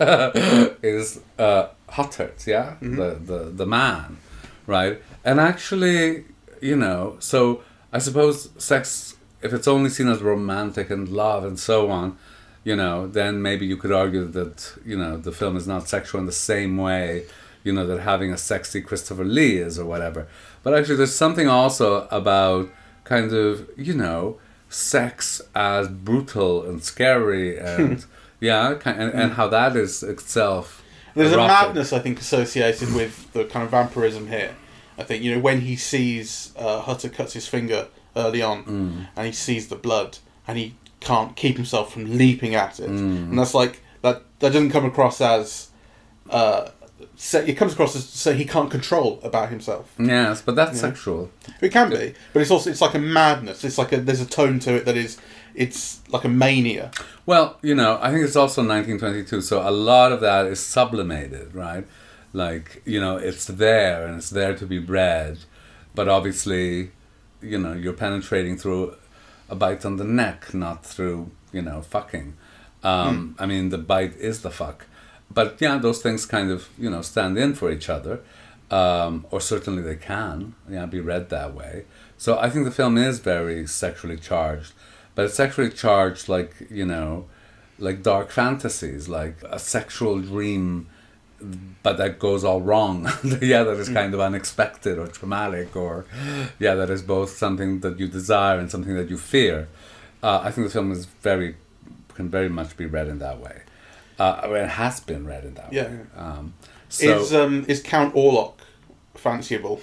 is 0.82 1.20
uh, 1.38 1.68
yeah, 2.46 2.76
the, 2.80 3.18
the 3.24 3.50
the 3.54 3.66
man, 3.66 4.18
right? 4.66 5.02
And 5.24 5.38
actually, 5.40 6.24
you 6.60 6.76
know, 6.76 7.16
so 7.20 7.62
I 7.92 7.98
suppose 7.98 8.50
sex, 8.58 9.16
if 9.42 9.52
it's 9.52 9.68
only 9.68 9.90
seen 9.90 10.08
as 10.08 10.22
romantic 10.22 10.90
and 10.90 11.08
love 11.08 11.44
and 11.44 11.58
so 11.58 11.90
on, 11.90 12.18
you 12.64 12.74
know, 12.74 13.06
then 13.06 13.42
maybe 13.42 13.66
you 13.66 13.76
could 13.76 13.92
argue 13.92 14.26
that 14.26 14.74
you 14.84 14.96
know 14.96 15.16
the 15.16 15.32
film 15.32 15.56
is 15.56 15.66
not 15.66 15.88
sexual 15.88 16.20
in 16.20 16.26
the 16.26 16.32
same 16.32 16.76
way, 16.76 17.26
you 17.62 17.72
know, 17.72 17.86
that 17.86 18.00
having 18.00 18.32
a 18.32 18.36
sexy 18.36 18.80
Christopher 18.80 19.24
Lee 19.24 19.58
is 19.58 19.78
or 19.78 19.84
whatever. 19.84 20.26
But 20.62 20.74
actually, 20.74 20.96
there's 20.96 21.14
something 21.14 21.48
also 21.48 22.08
about 22.10 22.68
kind 23.04 23.32
of 23.32 23.70
you 23.76 23.94
know 23.94 24.38
sex 24.68 25.40
as 25.54 25.88
brutal 25.88 26.64
and 26.68 26.82
scary 26.82 27.58
and 27.58 28.04
yeah, 28.40 28.78
and, 28.84 29.12
and 29.12 29.32
how 29.32 29.48
that 29.48 29.76
is 29.76 30.02
itself. 30.02 30.82
There's 31.14 31.32
a 31.32 31.36
madness, 31.38 31.92
I 31.94 31.98
think, 32.00 32.20
associated 32.20 32.94
with 32.94 33.32
the 33.32 33.44
kind 33.44 33.64
of 33.64 33.70
vampirism 33.70 34.28
here. 34.28 34.54
I 34.98 35.02
think 35.04 35.22
you 35.22 35.34
know 35.34 35.40
when 35.40 35.62
he 35.62 35.76
sees 35.76 36.52
uh, 36.56 36.80
Hutter 36.80 37.08
cuts 37.08 37.32
his 37.32 37.46
finger 37.48 37.88
early 38.14 38.42
on, 38.42 38.64
Mm. 38.64 39.08
and 39.16 39.26
he 39.26 39.32
sees 39.32 39.68
the 39.68 39.76
blood, 39.76 40.18
and 40.46 40.58
he 40.58 40.74
can't 41.00 41.34
keep 41.36 41.56
himself 41.56 41.92
from 41.92 42.18
leaping 42.18 42.54
at 42.54 42.80
it, 42.80 42.90
Mm. 42.90 43.30
and 43.30 43.38
that's 43.38 43.54
like 43.54 43.82
that. 44.02 44.22
That 44.40 44.52
doesn't 44.52 44.70
come 44.70 44.84
across 44.84 45.20
as. 45.20 45.68
Uh, 46.28 46.70
se- 47.16 47.46
it 47.46 47.54
comes 47.54 47.72
across 47.74 47.94
as 47.96 48.04
so 48.08 48.32
he 48.34 48.44
can't 48.44 48.70
control 48.70 49.20
about 49.22 49.50
himself. 49.50 49.92
Yes, 49.98 50.42
but 50.42 50.54
that's 50.56 50.74
Yeah. 50.74 50.80
sexual. 50.88 51.30
It 51.60 51.70
can 51.72 51.90
be, 51.90 52.14
but 52.32 52.42
it's 52.42 52.50
also 52.50 52.70
it's 52.70 52.80
like 52.80 52.94
a 52.94 52.98
madness. 52.98 53.62
It's 53.64 53.78
like 53.78 53.92
a 53.92 53.98
there's 54.00 54.20
a 54.20 54.26
tone 54.26 54.58
to 54.60 54.74
it 54.76 54.84
that 54.84 54.96
is 54.96 55.18
it's 55.54 56.00
like 56.10 56.24
a 56.24 56.28
mania. 56.28 56.90
Well, 57.24 57.58
you 57.62 57.74
know, 57.74 57.98
I 58.02 58.10
think 58.10 58.24
it's 58.24 58.36
also 58.36 58.62
1922, 58.62 59.40
so 59.40 59.66
a 59.66 59.70
lot 59.70 60.12
of 60.12 60.20
that 60.20 60.46
is 60.46 60.60
sublimated, 60.60 61.54
right? 61.54 61.86
Like, 62.32 62.82
you 62.84 63.00
know, 63.00 63.16
it's 63.16 63.46
there 63.46 64.06
and 64.06 64.18
it's 64.18 64.28
there 64.30 64.54
to 64.54 64.66
be 64.66 64.78
read, 64.78 65.38
but 65.94 66.08
obviously, 66.08 66.90
you 67.40 67.58
know, 67.58 67.72
you're 67.72 67.94
penetrating 67.94 68.58
through 68.58 68.96
a 69.48 69.54
bite 69.54 69.84
on 69.86 69.96
the 69.96 70.04
neck, 70.04 70.52
not 70.52 70.84
through, 70.84 71.30
you 71.52 71.62
know, 71.62 71.80
fucking. 71.80 72.34
Um, 72.82 73.34
I 73.38 73.46
mean, 73.46 73.70
the 73.70 73.78
bite 73.78 74.14
is 74.18 74.42
the 74.42 74.50
fuck. 74.50 74.84
But 75.30 75.60
yeah, 75.60 75.78
those 75.78 76.02
things 76.02 76.24
kind 76.26 76.50
of, 76.50 76.68
you 76.78 76.88
know, 76.88 77.02
stand 77.02 77.36
in 77.36 77.54
for 77.54 77.70
each 77.70 77.88
other, 77.88 78.20
um, 78.70 79.26
or 79.30 79.40
certainly 79.40 79.82
they 79.82 79.96
can, 79.96 80.54
yeah, 80.68 80.86
be 80.86 81.00
read 81.00 81.28
that 81.30 81.54
way. 81.54 81.84
So 82.16 82.38
I 82.38 82.48
think 82.48 82.64
the 82.64 82.70
film 82.70 82.96
is 82.96 83.18
very 83.18 83.66
sexually 83.66 84.16
charged, 84.16 84.72
but 85.14 85.26
it's 85.26 85.34
sexually 85.34 85.70
charged 85.70 86.28
like, 86.28 86.54
you 86.70 86.86
know, 86.86 87.26
like 87.78 88.02
dark 88.02 88.30
fantasies, 88.30 89.08
like 89.08 89.36
a 89.42 89.58
sexual 89.58 90.20
dream, 90.20 90.88
but 91.82 91.98
that 91.98 92.18
goes 92.18 92.42
all 92.42 92.62
wrong. 92.62 93.04
yeah, 93.42 93.62
that 93.62 93.76
is 93.76 93.88
kind 93.88 94.14
of 94.14 94.20
unexpected 94.20 94.98
or 94.98 95.06
traumatic, 95.06 95.76
or 95.76 96.06
yeah, 96.58 96.74
that 96.74 96.88
is 96.88 97.02
both 97.02 97.30
something 97.36 97.80
that 97.80 98.00
you 98.00 98.08
desire 98.08 98.58
and 98.58 98.70
something 98.70 98.94
that 98.94 99.10
you 99.10 99.18
fear. 99.18 99.68
Uh, 100.22 100.40
I 100.42 100.50
think 100.50 100.66
the 100.66 100.72
film 100.72 100.90
is 100.92 101.04
very 101.04 101.56
can 102.14 102.30
very 102.30 102.48
much 102.48 102.76
be 102.78 102.86
read 102.86 103.08
in 103.08 103.18
that 103.18 103.38
way. 103.38 103.60
Uh, 104.18 104.40
it 104.54 104.68
has 104.68 105.00
been 105.00 105.26
read 105.26 105.44
in 105.44 105.54
that 105.54 105.72
Yeah. 105.72 105.84
way. 105.88 105.98
Um, 106.16 106.54
so, 106.88 107.20
is 107.20 107.34
um 107.34 107.64
is 107.68 107.82
Count 107.82 108.14
Orlok 108.14 108.54
fanciable? 109.14 109.80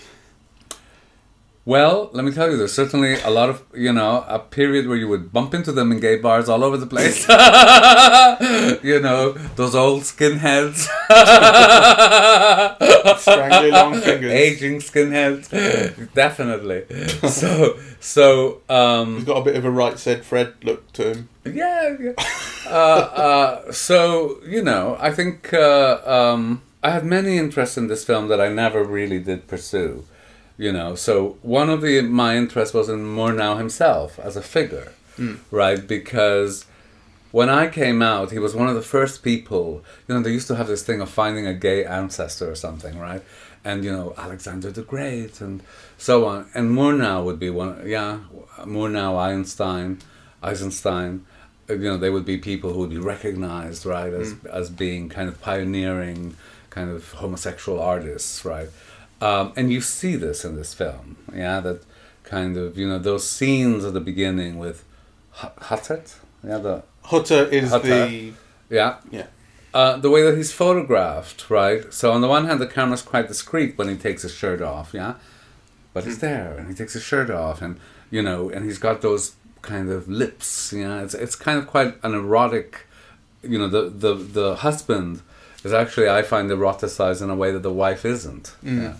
Well, 1.65 2.09
let 2.11 2.25
me 2.25 2.31
tell 2.33 2.51
you, 2.51 2.57
there's 2.57 2.73
certainly 2.73 3.21
a 3.21 3.29
lot 3.29 3.49
of, 3.49 3.63
you 3.73 3.93
know, 3.93 4.25
a 4.27 4.37
period 4.37 4.85
where 4.85 4.97
you 4.97 5.07
would 5.07 5.31
bump 5.31 5.53
into 5.53 5.71
them 5.71 5.93
in 5.93 6.01
gay 6.01 6.17
bars 6.17 6.49
all 6.49 6.61
over 6.61 6.75
the 6.75 6.85
place. 6.85 7.25
you 8.83 8.99
know, 8.99 9.31
those 9.55 9.73
old 9.73 10.01
skinheads. 10.01 10.87
Strangely 13.17 13.71
long 13.71 13.93
fingers. 14.01 14.33
Aging 14.33 14.79
skinheads. 14.79 16.13
Definitely. 16.13 16.83
So, 17.29 17.79
so, 18.01 18.61
um, 18.67 19.15
He's 19.15 19.23
got 19.25 19.37
a 19.37 19.43
bit 19.45 19.55
of 19.55 19.63
a 19.63 19.71
right 19.71 19.97
said 19.97 20.25
Fred 20.25 20.55
look 20.63 20.91
to 20.93 21.13
him. 21.13 21.29
yeah, 21.45 21.95
yeah. 21.97 22.11
Uh, 22.67 22.69
uh, 22.69 23.71
so 23.71 24.39
you 24.45 24.61
know, 24.61 24.97
I 24.99 25.11
think 25.11 25.53
uh, 25.53 26.01
um, 26.05 26.61
I 26.83 26.89
had 26.89 27.05
many 27.05 27.37
interests 27.37 27.77
in 27.77 27.87
this 27.87 28.03
film 28.03 28.27
that 28.27 28.41
I 28.41 28.49
never 28.49 28.83
really 28.83 29.19
did 29.19 29.47
pursue. 29.47 30.03
You 30.57 30.71
know, 30.71 30.93
so 30.95 31.37
one 31.41 31.69
of 31.69 31.81
the 31.81 32.01
my 32.01 32.35
interests 32.37 32.73
was 32.75 32.87
in 32.89 32.99
Murnau 32.99 33.57
himself 33.57 34.19
as 34.19 34.35
a 34.35 34.41
figure, 34.41 34.91
right? 35.51 35.87
Because 35.87 36.65
when 37.31 37.49
I 37.49 37.67
came 37.67 38.03
out, 38.03 38.29
he 38.31 38.37
was 38.37 38.53
one 38.53 38.67
of 38.69 38.75
the 38.75 38.81
first 38.83 39.23
people. 39.23 39.83
You 40.07 40.13
know, 40.15 40.21
they 40.21 40.31
used 40.31 40.47
to 40.49 40.55
have 40.55 40.67
this 40.67 40.83
thing 40.83 41.01
of 41.01 41.09
finding 41.09 41.47
a 41.47 41.53
gay 41.55 41.83
ancestor 41.83 42.51
or 42.51 42.55
something, 42.55 42.99
right? 42.99 43.23
And 43.65 43.83
you 43.83 43.91
know, 43.91 44.13
Alexander 44.17 44.69
the 44.71 44.83
Great 44.83 45.41
and 45.41 45.63
so 45.97 46.25
on. 46.27 46.47
And 46.53 46.69
Murnau 46.77 47.23
would 47.25 47.39
be 47.39 47.49
one. 47.49 47.81
Yeah, 47.87 48.19
Murnau, 48.59 49.17
Einstein, 49.17 49.99
Eisenstein. 50.43 51.25
uh, 51.69 51.73
You 51.73 51.89
know, 51.89 51.97
they 51.97 52.09
would 52.11 52.25
be 52.25 52.37
people 52.37 52.73
who 52.73 52.79
would 52.81 52.89
be 52.91 52.99
recognized, 53.15 53.85
right, 53.85 54.13
as 54.13 54.35
as 54.51 54.69
being 54.69 55.09
kind 55.09 55.27
of 55.29 55.41
pioneering, 55.41 56.35
kind 56.69 56.89
of 56.91 57.11
homosexual 57.13 57.79
artists, 57.79 58.45
right? 58.45 58.69
Um, 59.23 59.53
and 59.55 59.71
you 59.71 59.79
see 59.81 60.15
this 60.17 60.43
in 60.43 60.55
this 60.55 60.73
film, 60.73 61.15
yeah, 61.33 61.59
that 61.61 61.83
kind 62.23 62.57
of 62.57 62.77
you 62.77 62.87
know 62.89 62.99
those 62.99 63.25
scenes 63.29 63.85
at 63.85 63.93
the 63.93 64.01
beginning 64.01 64.57
with 64.57 64.83
H- 65.41 65.51
Hattet, 65.67 66.15
yeah, 66.45 66.57
the 66.57 66.83
Hutter 67.03 67.45
is 67.45 67.69
Hutter. 67.69 68.07
the 68.07 68.33
yeah. 68.69 68.97
yeah. 69.11 69.27
Uh, 69.73 69.97
the 69.97 70.09
way 70.09 70.21
that 70.23 70.35
he's 70.37 70.51
photographed, 70.51 71.49
right? 71.49 71.91
So 71.93 72.11
on 72.11 72.21
the 72.21 72.27
one 72.27 72.45
hand, 72.45 72.59
the 72.59 72.67
camera's 72.67 73.01
quite 73.01 73.27
discreet 73.27 73.77
when 73.77 73.87
he 73.89 73.95
takes 73.95 74.21
his 74.21 74.33
shirt 74.33 74.61
off, 74.61 74.93
yeah, 74.93 75.15
but 75.93 76.03
he's 76.03 76.19
there 76.19 76.55
and 76.57 76.67
he 76.67 76.75
takes 76.75 76.93
his 76.93 77.03
shirt 77.03 77.29
off, 77.29 77.61
and 77.61 77.79
you 78.11 78.21
know, 78.21 78.49
and 78.49 78.65
he's 78.65 78.77
got 78.77 79.01
those 79.01 79.35
kind 79.61 79.89
of 79.89 80.07
lips, 80.07 80.73
you 80.73 80.87
know. 80.87 81.03
It's 81.03 81.13
it's 81.13 81.35
kind 81.35 81.57
of 81.57 81.65
quite 81.67 81.95
an 82.03 82.13
erotic, 82.13 82.87
you 83.41 83.57
know. 83.57 83.69
The 83.69 83.89
the 83.89 84.13
the 84.13 84.55
husband 84.57 85.21
is 85.63 85.73
actually 85.73 86.09
I 86.09 86.21
find 86.23 86.51
eroticized 86.51 87.21
in 87.21 87.29
a 87.29 87.35
way 87.35 87.51
that 87.51 87.63
the 87.63 87.73
wife 87.73 88.05
isn't. 88.05 88.55
Yeah. 88.61 88.95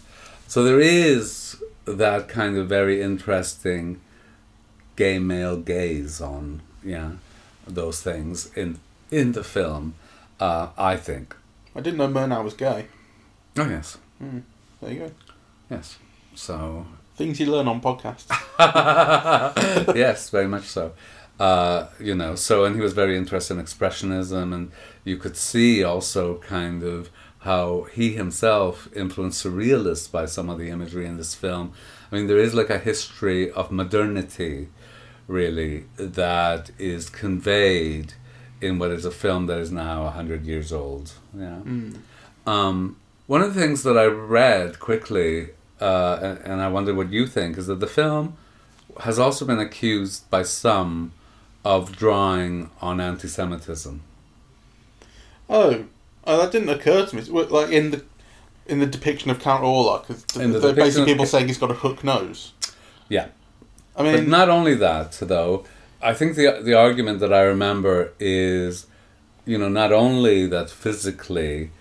So 0.53 0.63
there 0.63 0.79
is 0.79 1.57
that 1.85 2.27
kind 2.27 2.57
of 2.57 2.69
very 2.69 3.01
interesting 3.01 3.99
gay 4.95 5.17
male 5.17 5.57
gaze 5.57 6.21
on 6.21 6.61
yeah 6.83 7.13
those 7.65 8.03
things 8.03 8.55
in 8.55 8.77
in 9.09 9.31
the 9.31 9.43
film. 9.43 9.95
Uh, 10.39 10.67
I 10.77 10.95
think. 10.95 11.35
I 11.75 11.81
didn't 11.81 11.97
know 11.97 12.07
Murnau 12.07 12.43
was 12.43 12.53
gay. 12.53 12.85
Oh 13.57 13.67
yes, 13.67 13.97
There 14.19 14.91
you 14.93 14.99
go. 14.99 15.11
yes. 15.71 15.97
So 16.35 16.85
Things 17.15 17.39
you 17.39 17.47
learn 17.47 17.67
on 17.67 17.81
podcasts. 17.81 18.29
yes, 19.95 20.29
very 20.29 20.47
much 20.47 20.65
so. 20.65 20.93
Uh, 21.39 21.87
you 21.99 22.13
know, 22.13 22.35
so 22.35 22.63
and 22.63 22.75
he 22.75 22.81
was 22.83 22.93
very 22.93 23.17
interested 23.17 23.57
in 23.57 23.63
expressionism, 23.65 24.53
and 24.53 24.71
you 25.03 25.17
could 25.17 25.35
see 25.35 25.83
also 25.83 26.37
kind 26.37 26.83
of 26.83 27.09
how 27.43 27.87
he 27.93 28.13
himself 28.13 28.87
influenced 28.95 29.45
surrealists 29.45 30.11
by 30.11 30.25
some 30.25 30.49
of 30.49 30.57
the 30.57 30.69
imagery 30.69 31.05
in 31.05 31.17
this 31.17 31.35
film. 31.35 31.73
I 32.11 32.15
mean, 32.15 32.27
there 32.27 32.37
is 32.37 32.53
like 32.53 32.69
a 32.69 32.79
history 32.79 33.51
of 33.51 33.71
modernity, 33.71 34.69
really, 35.27 35.85
that 35.97 36.71
is 36.79 37.09
conveyed 37.09 38.13
in 38.61 38.79
what 38.79 38.91
is 38.91 39.03
a 39.03 39.11
film 39.11 39.47
that 39.47 39.59
is 39.59 39.71
now 39.71 40.07
hundred 40.07 40.45
years 40.45 40.71
old. 40.71 41.11
Yeah. 41.37 41.59
Um, 42.47 42.97
one 43.27 43.41
of 43.41 43.53
the 43.53 43.59
things 43.59 43.83
that 43.83 43.97
I 43.97 44.05
read 44.05 44.79
quickly, 44.79 45.49
uh, 45.81 46.19
and, 46.21 46.37
and 46.39 46.61
I 46.61 46.69
wonder 46.69 46.93
what 46.93 47.11
you 47.11 47.27
think, 47.27 47.57
is 47.57 47.67
that 47.67 47.79
the 47.81 47.87
film 47.87 48.37
has 49.01 49.19
also 49.19 49.43
been 49.43 49.59
accused 49.59 50.29
by 50.29 50.43
some 50.43 51.11
of 51.65 51.95
drawing 51.95 52.69
on 52.79 53.01
anti-Semitism. 53.01 54.01
Oh, 55.49 55.85
oh, 56.25 56.37
that 56.41 56.51
didn't 56.51 56.69
occur 56.69 57.05
to 57.05 57.15
me. 57.15 57.21
Like 57.21 57.71
in 57.71 57.91
the 57.91 58.03
in 58.65 58.79
the 58.79 58.85
depiction 58.85 59.29
of 59.31 59.39
Count 59.39 59.63
Orlok, 59.63 60.07
the 60.07 60.13
the, 60.39 60.59
depiction 60.59 60.75
basically 60.75 61.05
people 61.05 61.25
saying 61.25 61.47
he's 61.47 61.57
got 61.57 61.71
a 61.71 61.75
hook 61.75 62.03
nose. 62.03 62.53
Yeah. 63.09 63.27
I 63.95 64.03
But 64.03 64.21
mean, 64.21 64.29
not 64.29 64.49
only 64.49 64.73
that, 64.75 65.11
though, 65.21 65.65
I 66.01 66.13
think 66.13 66.35
the 66.35 66.61
the 66.61 66.73
argument 66.73 67.19
that 67.19 67.31
I 67.31 67.41
remember 67.41 68.13
is, 68.19 68.87
you 69.45 69.57
know, 69.57 69.69
not 69.69 69.91
only 69.91 70.47
that 70.47 70.69
physically, 70.69 71.71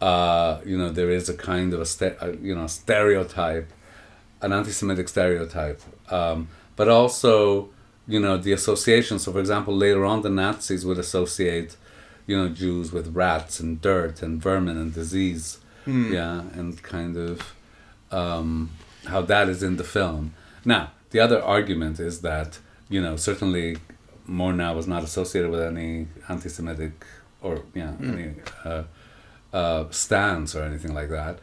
uh, 0.00 0.60
you 0.64 0.78
know, 0.78 0.90
there 0.90 1.10
is 1.10 1.28
a 1.28 1.34
kind 1.34 1.72
of 1.74 1.80
a 1.80 1.86
ste- 1.86 2.16
uh, 2.20 2.32
you 2.40 2.54
know 2.54 2.66
stereotype, 2.66 3.68
an 4.42 4.52
anti-Semitic 4.52 5.08
stereotype, 5.08 5.80
um, 6.10 6.48
but 6.76 6.88
also, 6.88 7.68
you 8.06 8.20
know, 8.20 8.36
the 8.36 8.52
association. 8.52 9.18
So, 9.18 9.32
for 9.32 9.40
example, 9.40 9.74
later 9.74 10.04
on, 10.04 10.22
the 10.22 10.30
Nazis 10.30 10.84
would 10.86 10.98
associate, 10.98 11.76
you 12.26 12.36
know, 12.36 12.48
Jews 12.48 12.92
with 12.92 13.14
rats 13.14 13.60
and 13.60 13.80
dirt 13.80 14.22
and 14.22 14.42
vermin 14.42 14.76
and 14.76 14.92
disease, 14.92 15.58
yeah, 15.86 16.42
and 16.54 16.82
kind 16.82 17.16
of 17.16 17.54
um, 18.10 18.70
how 19.06 19.20
that 19.22 19.48
is 19.48 19.62
in 19.62 19.76
the 19.76 19.84
film. 19.84 20.34
Now, 20.64 20.90
the 21.10 21.20
other 21.20 21.40
argument 21.42 22.00
is 22.00 22.22
that, 22.22 22.58
you 22.88 23.00
know, 23.00 23.16
certainly 23.16 23.78
Murnau 24.28 24.74
was 24.74 24.88
not 24.88 25.04
associated 25.04 25.50
with 25.50 25.60
any 25.60 26.08
anti 26.28 26.48
Semitic 26.48 27.04
or, 27.40 27.62
yeah, 27.74 27.92
any 28.02 28.34
uh, 28.64 28.82
uh, 29.52 29.84
stance 29.90 30.56
or 30.56 30.64
anything 30.64 30.92
like 30.94 31.10
that. 31.10 31.38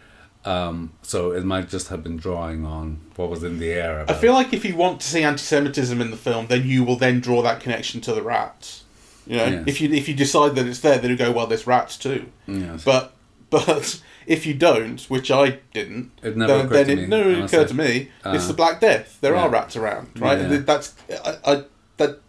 Um, 0.46 0.92
so 1.02 1.32
it 1.32 1.46
might 1.46 1.70
just 1.70 1.88
have 1.88 2.04
been 2.04 2.18
drawing 2.18 2.66
on 2.66 3.00
what 3.16 3.30
was 3.30 3.44
in 3.44 3.60
the 3.60 3.72
air. 3.72 4.04
I 4.10 4.14
feel 4.14 4.34
like 4.34 4.52
if 4.52 4.66
you 4.66 4.76
want 4.76 5.00
to 5.00 5.08
see 5.08 5.24
anti-Semitism 5.24 6.02
in 6.02 6.12
the 6.12 6.18
film, 6.18 6.48
then 6.48 6.68
you 6.68 6.84
will 6.84 6.98
then 6.98 7.22
draw 7.22 7.42
that 7.44 7.62
connection 7.62 8.02
to 8.02 8.14
the 8.14 8.22
rats. 8.22 8.84
You 9.28 9.38
know, 9.38 9.46
Yes. 9.46 9.64
if 9.68 9.82
you 9.82 9.90
if 9.92 10.08
you 10.10 10.16
decide 10.16 10.56
that 10.56 10.66
it's 10.68 10.80
there, 10.82 10.98
then 10.98 11.10
you 11.12 11.18
go, 11.18 11.32
well, 11.32 11.48
there's 11.48 11.66
rats 11.68 11.98
too. 11.98 12.26
Yes. 12.48 12.84
But 12.84 13.14
but 13.50 14.02
if 14.28 14.46
you 14.46 14.54
don't, 14.54 15.02
which 15.10 15.30
I 15.32 15.60
didn't, 15.74 16.12
It 16.22 16.36
never 16.38 16.54
then, 16.58 16.66
occurred 16.66 16.76
then 16.76 16.86
to 16.88 16.94
it 16.94 16.96
me, 16.98 17.06
never 17.08 17.30
honestly. 17.30 17.46
occurred 17.58 17.68
to 17.70 17.74
me. 17.76 18.10
it's 18.26 18.46
Uh, 18.46 18.48
the 18.48 18.54
Black 18.54 18.80
Death. 18.82 19.18
There 19.22 19.34
yeah. 19.36 19.42
are 19.44 19.50
rats 19.50 19.76
around, 19.76 20.10
right? 20.20 20.38
Yeah. 20.40 20.52
And 20.54 20.66
That's 20.66 20.94
I, 21.26 21.38
I 21.52 21.64
that 21.98 22.20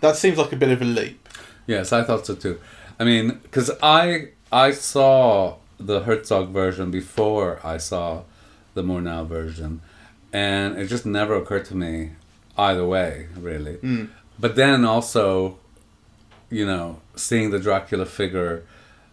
that 0.00 0.16
seems 0.16 0.36
like 0.38 0.52
a 0.52 0.56
bit 0.56 0.70
of 0.70 0.82
a 0.82 0.84
leap. 0.84 1.28
Yes, 1.66 1.92
I 1.92 2.02
thought 2.04 2.26
so 2.26 2.34
too. 2.34 2.58
I 3.00 3.04
mean, 3.04 3.40
because 3.42 3.70
I 3.82 4.28
I 4.52 4.72
saw 4.72 5.56
the 5.78 6.00
Herzog 6.00 6.50
version 6.52 6.90
before 6.90 7.60
I 7.64 7.76
saw 7.78 8.22
the 8.74 8.82
Murnau 8.82 9.26
version, 9.26 9.80
and 10.32 10.78
it 10.78 10.86
just 10.86 11.06
never 11.06 11.34
occurred 11.34 11.64
to 11.66 11.74
me 11.74 12.10
either 12.58 12.86
way, 12.86 13.26
really. 13.38 13.76
But 14.38 14.54
then 14.56 14.84
also, 14.84 15.58
you 16.50 16.66
know, 16.66 17.00
seeing 17.16 17.50
the 17.50 17.58
Dracula 17.58 18.06
figure 18.06 18.64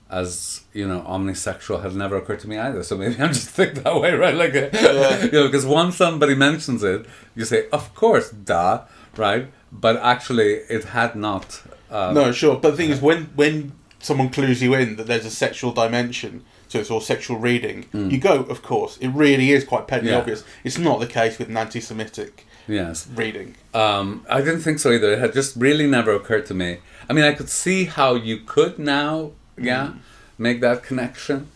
as 0.09 0.61
you 0.73 0.87
know 0.87 1.01
omnisexual 1.07 1.81
had 1.81 1.95
never 1.95 2.15
occurred 2.17 2.39
to 2.41 2.47
me 2.47 2.57
either. 2.57 2.83
So 2.83 2.95
maybe 2.97 3.15
I'm 3.19 3.33
just 3.33 3.49
think 3.49 3.83
that 3.83 3.99
way, 3.99 4.13
right? 4.13 4.35
Like, 4.35 4.53
Yeah. 4.53 5.23
you 5.25 5.31
know, 5.31 5.45
because 5.47 5.65
once 5.65 5.95
somebody 5.97 6.35
mentions 6.35 6.83
it, 6.83 7.05
you 7.35 7.45
say, 7.45 7.67
"Of 7.71 7.93
course, 7.95 8.29
da 8.29 8.81
right? 9.17 9.47
But 9.71 9.97
actually, 9.97 10.53
it 10.69 10.83
had 10.85 11.15
not. 11.15 11.61
Uh, 11.89 12.11
no, 12.13 12.31
sure. 12.31 12.57
But 12.57 12.71
the 12.71 12.77
thing 12.77 12.89
is, 12.91 13.01
when 13.01 13.25
when 13.35 13.71
someone 13.99 14.29
clues 14.29 14.61
you 14.61 14.73
in 14.75 14.95
that 14.97 15.07
there's 15.07 15.25
a 15.25 15.31
sexual 15.31 15.71
dimension 15.71 16.43
so 16.67 16.79
it's 16.79 16.89
all 16.91 16.99
sexual 16.99 17.37
reading, 17.37 17.85
you 17.93 18.17
go, 18.17 18.41
of 18.53 18.63
course. 18.63 18.97
It 18.97 19.09
really 19.09 19.51
is 19.51 19.63
quite 19.63 19.87
petty 19.87 20.07
Mm. 20.07 20.11
Yeah. 20.11 20.17
obvious. 20.17 20.43
It's 20.63 20.79
not 20.79 20.99
the 20.99 21.05
case 21.05 21.37
with 21.37 21.47
an 21.49 21.55
anti-Semitic 21.57 22.47
Yes. 22.67 23.07
reading. 23.15 23.53
Um, 23.75 24.25
I 24.27 24.39
didn't 24.41 24.61
think 24.61 24.79
so 24.79 24.91
either. 24.91 25.13
It 25.13 25.19
had 25.19 25.33
just 25.33 25.55
really 25.55 25.85
never 25.85 26.11
occurred 26.15 26.47
to 26.47 26.55
me. 26.55 26.79
I 27.09 27.13
mean, 27.13 27.25
I 27.25 27.33
could 27.33 27.49
see 27.49 27.85
how 27.85 28.15
you 28.15 28.37
could 28.45 28.79
now, 28.79 29.31
yeah, 29.57 29.93
make 30.37 30.61
that 30.61 30.83
connection. 30.83 31.49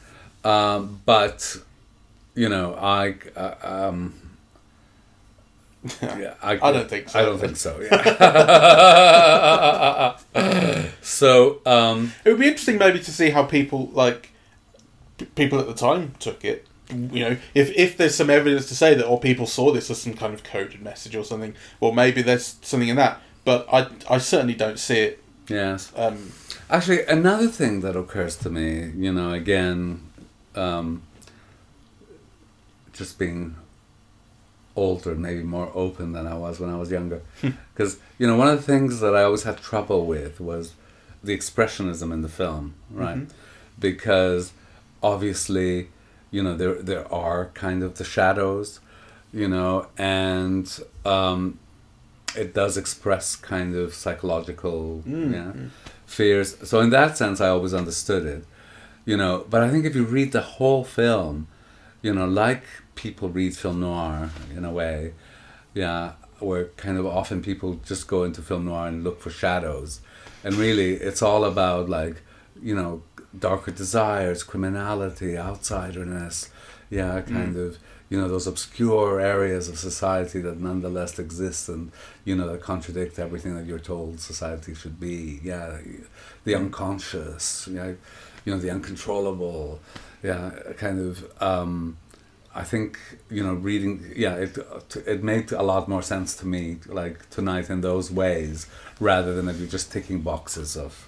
Um, 0.44 1.02
but, 1.06 1.58
you 2.36 2.50
know, 2.50 2.76
I, 2.76 3.16
uh, 3.36 3.56
um, 3.62 4.14
yeah, 6.02 6.34
I, 6.42 6.54
I 6.54 6.72
don't 6.72 6.90
think 6.90 7.10
so. 7.10 7.20
I 7.20 7.24
don't 7.24 7.40
think 7.40 7.58
so. 7.58 7.80
Yeah. 7.82 7.98
so, 11.02 11.60
um, 11.66 12.14
It 12.26 12.30
would 12.30 12.40
be 12.40 12.48
interesting 12.48 12.78
maybe 12.78 13.00
to 13.00 13.12
see 13.12 13.30
how 13.30 13.44
people 13.44 13.90
like 13.94 14.32
p- 15.18 15.26
people 15.26 15.60
at 15.60 15.68
the 15.68 15.74
time 15.74 16.16
took 16.20 16.44
it. 16.46 16.66
You 16.90 17.20
know, 17.20 17.38
if 17.54 17.70
if 17.76 17.98
there's 17.98 18.16
some 18.16 18.30
evidence 18.30 18.66
to 18.68 18.76
say 18.76 18.94
that, 18.96 19.06
or 19.06 19.20
people 19.20 19.46
saw 19.46 19.74
this 19.74 19.92
as 19.92 20.02
some 20.02 20.14
kind 20.14 20.34
of 20.34 20.44
coded 20.44 20.82
message 20.82 21.18
or 21.18 21.26
something, 21.26 21.54
well, 21.82 21.92
maybe 21.92 22.22
there's 22.22 22.56
something 22.62 22.88
in 22.88 22.96
that. 22.96 23.20
But 23.44 23.68
I 23.72 23.88
I 24.10 24.18
certainly 24.20 24.54
don't 24.56 24.80
see 24.80 25.00
it. 25.00 25.24
Yes. 25.48 25.92
Um, 25.96 26.32
Actually, 26.70 27.06
another 27.06 27.48
thing 27.48 27.80
that 27.82 27.96
occurs 27.96 28.36
to 28.38 28.50
me, 28.50 28.92
you 28.96 29.14
know, 29.14 29.32
again, 29.32 30.02
um, 30.56 31.02
just 32.92 33.18
being 33.18 33.56
older, 34.76 35.16
maybe 35.16 35.44
more 35.44 35.72
open 35.74 36.12
than 36.14 36.28
I 36.28 36.36
was 36.36 36.60
when 36.60 36.70
I 36.70 36.78
was 36.78 36.92
younger. 36.92 37.22
Because, 37.74 37.98
you 38.18 38.26
know, 38.28 38.36
one 38.36 38.48
of 38.48 38.58
the 38.58 38.64
things 38.64 39.00
that 39.02 39.16
I 39.16 39.24
always 39.24 39.44
had 39.44 39.58
trouble 39.58 40.06
with 40.06 40.40
was 40.40 40.74
the 41.24 41.38
expressionism 41.38 42.12
in 42.12 42.22
the 42.24 42.30
film, 42.30 42.74
right? 42.92 43.28
Because 43.80 44.52
obviously, 45.04 45.90
you 46.32 46.42
know, 46.44 46.56
there, 46.58 46.74
there 46.76 47.12
are 47.14 47.46
kind 47.54 47.84
of 47.84 47.98
the 47.98 48.04
shadows, 48.04 48.80
you 49.32 49.48
know, 49.48 49.88
and 49.98 50.80
um, 51.06 51.60
it 52.38 52.54
does 52.54 52.78
express 52.78 53.36
kind 53.36 53.76
of 53.76 53.94
psychological 53.94 55.04
mm, 55.06 55.34
yeah, 55.34 55.52
mm. 55.52 55.70
fears. 56.06 56.56
So 56.70 56.80
in 56.80 56.92
that 56.92 57.18
sense, 57.18 57.42
I 57.42 57.50
always 57.50 57.74
understood 57.74 58.26
it, 58.26 58.46
you 59.06 59.18
know. 59.18 59.46
But 59.50 59.64
I 59.64 59.70
think 59.70 59.86
if 59.86 59.96
you 59.96 60.06
read 60.06 60.32
the 60.32 60.42
whole 60.42 60.84
film, 60.84 61.48
you 62.02 62.14
know, 62.14 62.28
like 62.28 62.64
people 62.96 63.30
read 63.30 63.58
film 63.58 63.80
noir 63.80 64.30
in 64.56 64.64
a 64.64 64.72
way, 64.72 65.14
yeah, 65.74 66.14
where 66.40 66.66
kind 66.78 66.98
of 66.98 67.06
often 67.06 67.42
people 67.42 67.80
just 67.86 68.08
go 68.08 68.24
into 68.24 68.42
film 68.42 68.66
noir 68.66 68.88
and 68.88 69.04
look 69.04 69.20
for 69.20 69.32
shadows, 69.32 70.02
and 70.44 70.54
really 70.56 70.94
it's 70.94 71.22
all 71.22 71.44
about 71.44 71.90
like, 71.90 72.22
you 72.62 72.76
know, 72.76 73.02
darker 73.38 73.72
desires, 73.72 74.44
criminality, 74.44 75.34
outsiderness, 75.34 76.50
yeah, 76.90 77.22
kind 77.22 77.58
of 77.58 77.78
you 78.10 78.20
know 78.20 78.28
those 78.28 78.48
obscure 78.48 79.20
areas 79.20 79.68
of 79.68 79.78
society 79.78 80.40
that 80.42 80.60
nonetheless 80.60 81.20
exist 81.20 81.68
and 81.68 81.92
you 82.24 82.36
know 82.36 82.48
that 82.52 82.62
contradict 82.62 83.20
everything 83.20 83.56
that 83.56 83.66
you're 83.66 83.80
told 83.80 84.20
society 84.20 84.74
should 84.74 85.00
be 85.00 85.40
yeah 85.44 85.78
the 86.46 86.56
unconscious 86.56 87.68
yeah 87.72 87.94
you 88.46 88.54
know 88.54 88.58
the 88.58 88.70
uncontrollable 88.70 89.80
yeah 90.24 90.52
kind 90.78 91.00
of 91.00 91.44
um 91.44 91.98
i 92.56 92.64
think 92.64 92.98
you 93.30 93.44
know 93.44 93.54
reading 93.54 94.14
yeah 94.16 94.36
it 94.36 94.58
it 95.06 95.22
made 95.22 95.52
a 95.52 95.64
lot 95.64 95.90
more 95.90 96.02
sense 96.02 96.36
to 96.36 96.48
me 96.48 96.78
like 96.88 97.30
tonight 97.30 97.70
in 97.70 97.82
those 97.82 98.10
ways 98.10 98.68
rather 99.02 99.36
than 99.36 99.50
if 99.50 99.60
you're 99.60 99.68
just 99.68 99.92
ticking 99.92 100.22
boxes 100.22 100.78
of 100.78 101.08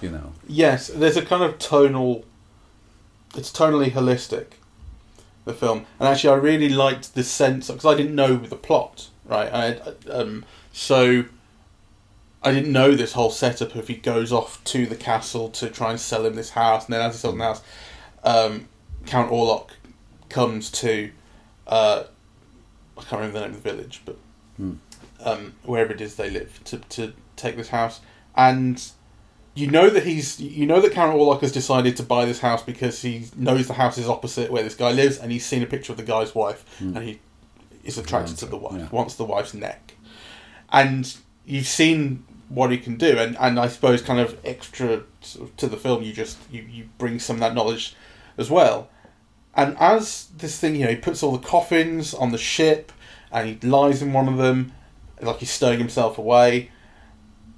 you 0.00 0.10
know 0.10 0.32
yes, 0.48 0.88
there's 0.88 1.16
a 1.16 1.24
kind 1.24 1.42
of 1.42 1.58
tonal. 1.58 2.24
It's 3.36 3.52
tonally 3.52 3.92
holistic. 3.92 4.46
The 5.46 5.54
film, 5.54 5.86
and 5.98 6.06
actually, 6.08 6.34
I 6.34 6.36
really 6.36 6.68
liked 6.68 7.14
the 7.14 7.24
sense 7.24 7.68
because 7.68 7.86
I 7.86 7.96
didn't 7.96 8.14
know 8.14 8.36
the 8.36 8.56
plot, 8.56 9.08
right? 9.24 9.50
I, 9.52 10.10
um, 10.10 10.44
so 10.70 11.24
I 12.42 12.52
didn't 12.52 12.72
know 12.72 12.92
this 12.92 13.14
whole 13.14 13.30
setup 13.30 13.74
of 13.74 13.88
he 13.88 13.94
goes 13.94 14.32
off 14.32 14.62
to 14.64 14.84
the 14.84 14.96
castle 14.96 15.48
to 15.50 15.70
try 15.70 15.90
and 15.90 15.98
sell 15.98 16.26
him 16.26 16.34
this 16.34 16.50
house, 16.50 16.84
and 16.84 16.92
then 16.92 17.00
as 17.00 17.14
he 17.14 17.20
sells 17.20 17.36
the 17.36 17.42
house, 17.42 17.62
um, 18.22 18.68
Count 19.06 19.30
Orlok 19.30 19.70
comes 20.28 20.70
to 20.72 21.10
uh, 21.66 22.04
I 22.98 23.02
can't 23.02 23.12
remember 23.20 23.38
the 23.40 23.46
name 23.46 23.54
of 23.56 23.62
the 23.62 23.70
village, 23.70 24.02
but 24.04 24.16
Hmm. 24.58 24.74
um, 25.24 25.54
wherever 25.62 25.92
it 25.92 26.02
is 26.02 26.16
they 26.16 26.28
live 26.28 26.60
to 26.64 26.78
to 26.78 27.14
take 27.36 27.56
this 27.56 27.70
house, 27.70 28.00
and 28.36 28.82
you 29.54 29.66
know 29.66 29.90
that 29.90 30.04
he's 30.04 30.40
you 30.40 30.66
know 30.66 30.80
that 30.80 30.92
Count 30.92 31.16
Orlok 31.16 31.40
has 31.40 31.52
decided 31.52 31.96
to 31.96 32.02
buy 32.02 32.24
this 32.24 32.40
house 32.40 32.62
because 32.62 33.02
he 33.02 33.26
knows 33.36 33.66
the 33.66 33.74
house 33.74 33.98
is 33.98 34.08
opposite 34.08 34.50
where 34.50 34.62
this 34.62 34.74
guy 34.74 34.92
lives, 34.92 35.18
and 35.18 35.32
he's 35.32 35.44
seen 35.44 35.62
a 35.62 35.66
picture 35.66 35.92
of 35.92 35.98
the 35.98 36.04
guy's 36.04 36.34
wife, 36.34 36.64
hmm. 36.78 36.96
and 36.96 37.08
he 37.08 37.20
is 37.84 37.98
attracted 37.98 38.36
to 38.38 38.46
the 38.46 38.56
wife, 38.56 38.78
yeah. 38.78 38.88
wants 38.90 39.14
the 39.14 39.24
wife's 39.24 39.54
neck, 39.54 39.94
and 40.70 41.16
you've 41.44 41.66
seen 41.66 42.24
what 42.48 42.70
he 42.70 42.78
can 42.78 42.96
do, 42.96 43.16
and, 43.16 43.36
and 43.38 43.58
I 43.58 43.68
suppose 43.68 44.02
kind 44.02 44.20
of 44.20 44.38
extra 44.44 45.02
to 45.56 45.66
the 45.66 45.76
film, 45.76 46.02
you 46.02 46.12
just 46.12 46.38
you, 46.50 46.62
you 46.68 46.88
bring 46.98 47.18
some 47.18 47.36
of 47.36 47.40
that 47.40 47.54
knowledge 47.54 47.94
as 48.38 48.50
well, 48.50 48.88
and 49.54 49.76
as 49.78 50.28
this 50.36 50.58
thing, 50.58 50.76
you 50.76 50.84
know, 50.84 50.90
he 50.90 50.96
puts 50.96 51.22
all 51.22 51.36
the 51.36 51.46
coffins 51.46 52.14
on 52.14 52.30
the 52.30 52.38
ship, 52.38 52.92
and 53.32 53.48
he 53.48 53.68
lies 53.68 54.00
in 54.00 54.12
one 54.12 54.28
of 54.28 54.36
them, 54.36 54.72
like 55.20 55.38
he's 55.38 55.50
stowing 55.50 55.78
himself 55.78 56.18
away, 56.18 56.70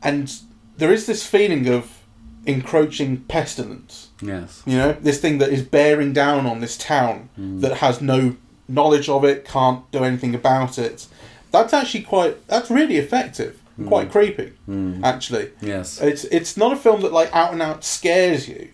and 0.03 0.33
there 0.77 0.93
is 0.93 1.07
this 1.07 1.27
feeling 1.27 1.69
of 1.69 1.99
encroaching 2.47 3.19
pestilence. 3.29 4.09
yes 4.21 4.63
You 4.67 4.77
know, 4.77 4.93
this 5.01 5.21
thing 5.21 5.39
that 5.39 5.51
is 5.51 5.63
bearing 5.63 6.13
down 6.13 6.47
on 6.47 6.61
this 6.61 6.77
town 6.77 7.29
that 7.37 7.79
has 7.79 8.01
no 8.01 8.37
knowledge 8.69 9.09
of 9.09 9.25
it, 9.25 9.45
can't 9.45 9.89
do 9.93 10.03
anything 10.05 10.35
about 10.35 10.79
it. 10.79 11.07
That's 11.51 11.73
actually 11.73 12.03
quite. 12.05 12.47
That's 12.49 12.71
really 12.71 12.97
effective. 12.97 13.59
and 13.77 13.87
quite 13.89 14.11
creepy. 14.11 14.53
Mm. 14.69 15.03
Actually, 15.05 15.51
Yes. 15.61 16.01
it's 16.01 16.25
it's 16.25 16.57
not 16.57 16.73
a 16.73 16.77
film 16.77 17.03
that 17.03 17.13
like 17.13 17.31
out 17.35 17.53
and 17.53 17.63
out 17.63 17.85
scares 17.85 18.49
you, 18.49 18.69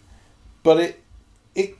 but 0.63 0.79
it 0.79 1.03
it 1.55 1.77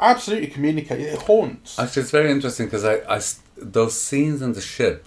absolutely 0.00 0.48
communicates. 0.48 1.14
It 1.14 1.22
haunts. 1.22 1.78
Actually, 1.78 2.02
it's 2.02 2.10
very 2.12 2.30
interesting 2.30 2.66
because 2.66 2.84
I, 2.84 2.96
I 3.16 3.20
those 3.56 3.94
scenes 4.00 4.40
in 4.42 4.52
the 4.52 4.60
ship 4.60 5.06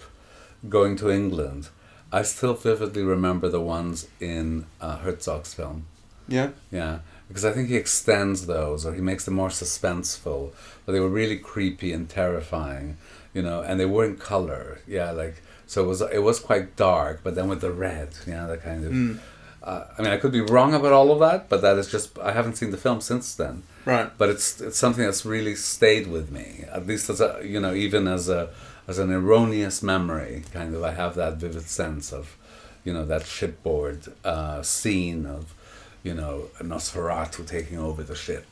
going 0.68 0.96
to 0.96 1.10
England, 1.10 1.68
I 2.12 2.22
still 2.22 2.54
vividly 2.54 3.02
remember 3.02 3.48
the 3.48 3.60
ones 3.60 4.06
in 4.20 4.66
uh, 4.80 4.98
Herzog's 4.98 5.54
film. 5.54 5.86
yeah, 6.28 6.50
Yeah, 6.70 6.98
because 7.26 7.44
I 7.44 7.52
think 7.52 7.68
he 7.68 7.76
extends 7.76 8.46
those 8.46 8.84
or 8.84 8.92
he 8.92 9.00
makes 9.00 9.24
them 9.24 9.34
more 9.34 9.48
suspenseful, 9.48 10.52
but 10.84 10.92
they 10.92 11.00
were 11.00 11.08
really 11.08 11.38
creepy 11.38 11.92
and 11.92 12.08
terrifying, 12.08 12.98
you 13.32 13.40
know, 13.40 13.62
and 13.62 13.80
they 13.80 13.86
were 13.86 14.04
in 14.04 14.16
color. 14.16 14.80
Yeah, 14.86 15.10
like 15.10 15.42
so 15.66 15.84
it 15.84 15.86
was 15.86 16.00
it 16.02 16.22
was 16.22 16.38
quite 16.38 16.76
dark, 16.76 17.20
but 17.24 17.34
then 17.34 17.48
with 17.48 17.62
the 17.62 17.72
red, 17.72 18.10
yeah, 18.26 18.46
that 18.46 18.62
kind 18.62 18.84
of. 18.84 18.92
Mm. 18.92 19.18
Uh, 19.62 19.84
I 19.96 20.02
mean, 20.02 20.10
I 20.10 20.16
could 20.16 20.32
be 20.32 20.40
wrong 20.40 20.74
about 20.74 20.92
all 20.92 21.12
of 21.12 21.20
that, 21.20 21.48
but 21.48 21.62
that 21.62 21.78
is 21.78 21.88
just 21.88 22.18
I 22.18 22.32
haven't 22.32 22.56
seen 22.56 22.72
the 22.72 22.76
film 22.76 23.00
since 23.00 23.34
then 23.34 23.62
right. 23.84 24.10
but 24.18 24.28
it's 24.28 24.60
it's 24.60 24.78
something 24.78 25.04
that's 25.04 25.24
really 25.24 25.54
stayed 25.54 26.06
with 26.06 26.30
me 26.30 26.64
at 26.70 26.86
least 26.86 27.10
as 27.10 27.20
a 27.20 27.40
you 27.44 27.60
know 27.60 27.74
even 27.74 28.06
as 28.06 28.28
a 28.28 28.50
as 28.86 28.98
an 28.98 29.10
erroneous 29.12 29.82
memory 29.82 30.44
kind 30.52 30.74
of 30.74 30.82
i 30.82 30.92
have 30.92 31.14
that 31.14 31.36
vivid 31.36 31.62
sense 31.62 32.12
of 32.12 32.36
you 32.84 32.92
know 32.92 33.04
that 33.04 33.24
shipboard 33.24 34.12
uh, 34.24 34.60
scene 34.62 35.26
of 35.26 35.54
you 36.02 36.14
know 36.14 36.48
nosferatu 36.60 37.46
taking 37.46 37.78
over 37.78 38.02
the 38.02 38.14
ship 38.14 38.46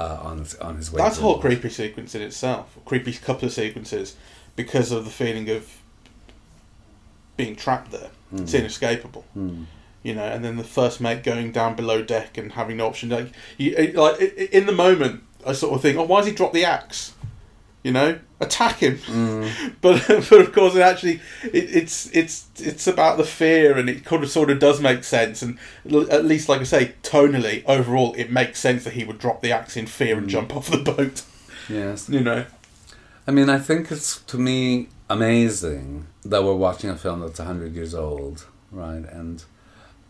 uh, 0.00 0.18
on 0.22 0.38
his, 0.38 0.54
on 0.56 0.76
his 0.76 0.90
way 0.90 1.02
That's 1.02 1.18
a 1.18 1.20
whole 1.20 1.38
creepy 1.38 1.68
sequence 1.68 2.14
in 2.14 2.22
itself. 2.22 2.76
Creepy 2.86 3.12
couple 3.12 3.46
of 3.46 3.52
sequences 3.52 4.16
because 4.56 4.92
of 4.92 5.04
the 5.04 5.10
feeling 5.10 5.50
of 5.50 5.70
being 7.36 7.54
trapped 7.54 7.92
there. 7.92 8.10
It's 8.32 8.54
inescapable. 8.54 9.24
Mm. 9.36 9.66
You 10.02 10.14
know, 10.14 10.24
and 10.24 10.42
then 10.44 10.56
the 10.56 10.64
first 10.64 11.00
mate 11.00 11.22
going 11.22 11.52
down 11.52 11.76
below 11.76 12.00
deck 12.02 12.38
and 12.38 12.52
having 12.52 12.78
no 12.78 12.86
option. 12.86 13.10
Like, 13.10 13.32
you, 13.58 13.74
like 13.92 14.20
in 14.20 14.64
the 14.64 14.72
moment, 14.72 15.22
I 15.46 15.52
sort 15.52 15.74
of 15.74 15.82
think, 15.82 15.98
"Oh, 15.98 16.04
why 16.04 16.18
has 16.18 16.26
he 16.26 16.32
dropped 16.32 16.54
the 16.54 16.64
axe?" 16.64 17.12
You 17.82 17.92
know, 17.92 18.18
attack 18.40 18.80
him. 18.80 18.98
but 19.80 20.04
but 20.08 20.32
of 20.32 20.52
course, 20.52 20.74
it 20.74 20.82
actually 20.82 21.20
it, 21.44 21.76
it's 21.76 22.14
it's 22.14 22.46
it's 22.58 22.86
about 22.86 23.16
the 23.16 23.24
fear, 23.24 23.78
and 23.78 23.88
it 23.88 24.04
kind 24.04 24.22
of 24.22 24.30
sort 24.30 24.50
of 24.50 24.58
does 24.58 24.80
make 24.82 25.02
sense. 25.02 25.40
And 25.40 25.58
l- 25.90 26.10
at 26.12 26.24
least, 26.26 26.48
like 26.48 26.60
I 26.60 26.64
say, 26.64 26.92
tonally, 27.02 27.64
overall, 27.66 28.12
it 28.18 28.30
makes 28.30 28.60
sense 28.60 28.84
that 28.84 28.92
he 28.92 29.04
would 29.04 29.18
drop 29.18 29.40
the 29.40 29.52
axe 29.52 29.76
in 29.78 29.86
fear 29.86 30.18
and 30.18 30.28
jump 30.28 30.54
off 30.54 30.68
the 30.70 30.78
boat. 30.78 31.22
yes 31.70 32.08
You 32.08 32.20
know. 32.20 32.44
I 33.26 33.30
mean, 33.30 33.48
I 33.48 33.58
think 33.58 33.90
it's 33.90 34.20
to 34.22 34.36
me 34.38 34.88
amazing 35.08 36.06
that 36.24 36.44
we're 36.44 36.54
watching 36.54 36.90
a 36.90 36.96
film 36.96 37.20
that's 37.20 37.38
hundred 37.38 37.74
years 37.74 37.94
old, 37.94 38.46
right? 38.70 39.04
And 39.10 39.42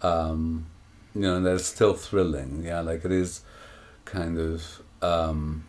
um, 0.03 0.67
you 1.15 1.21
know, 1.21 1.37
and 1.37 1.47
that 1.47 1.55
it's 1.55 1.67
still 1.67 1.95
thrilling. 1.95 2.65
Yeah, 2.65 2.81
like 2.81 3.05
it 3.05 3.13
is 3.13 3.43
kind 4.05 4.39
of. 4.39 4.83
Um, 5.03 5.65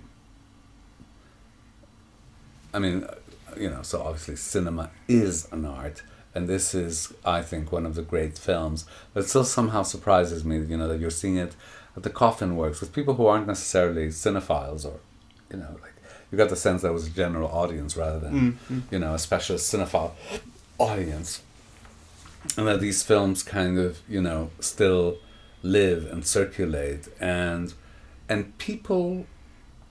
I 2.74 2.80
mean, 2.80 3.06
you 3.58 3.70
know, 3.70 3.82
so 3.82 4.02
obviously 4.02 4.36
cinema 4.36 4.92
is 5.08 5.48
an 5.52 5.66
art, 5.66 6.04
and 6.34 6.48
this 6.48 6.74
is, 6.74 7.14
I 7.26 7.42
think, 7.42 7.72
one 7.72 7.86
of 7.86 7.96
the 7.96 8.02
great 8.02 8.38
films. 8.38 8.86
But 9.14 9.24
it 9.24 9.30
still 9.30 9.44
somehow 9.44 9.84
surprises 9.84 10.46
me, 10.46 10.60
you 10.60 10.78
know, 10.78 10.88
that 10.88 11.00
you're 11.00 11.10
seeing 11.10 11.38
it 11.38 11.56
at 11.96 12.04
the 12.04 12.10
Coffin 12.10 12.56
Works 12.56 12.80
with 12.80 12.94
people 12.94 13.16
who 13.16 13.26
aren't 13.26 13.48
necessarily 13.48 14.08
cinephiles 14.08 14.86
or, 14.86 15.00
you 15.52 15.58
know, 15.58 15.78
like 15.82 15.94
you 16.32 16.38
got 16.38 16.50
the 16.50 16.56
sense 16.56 16.82
that 16.82 16.90
it 16.90 16.94
was 16.94 17.08
a 17.08 17.12
general 17.12 17.50
audience 17.50 17.98
rather 17.98 18.20
than, 18.20 18.54
mm, 18.70 18.76
mm. 18.78 18.82
you 18.90 19.00
know, 19.00 19.14
a 19.14 19.20
specialist 19.20 19.74
cinephile 19.74 20.12
audience, 20.78 21.42
and 22.58 22.66
that 22.68 22.80
these 22.80 23.04
films 23.04 23.44
kind 23.44 23.78
of, 23.78 24.00
you 24.08 24.22
know, 24.22 24.50
still 24.62 25.18
live 25.62 26.06
and 26.12 26.26
circulate, 26.26 27.10
and 27.20 27.74
and 28.30 28.58
people 28.58 29.26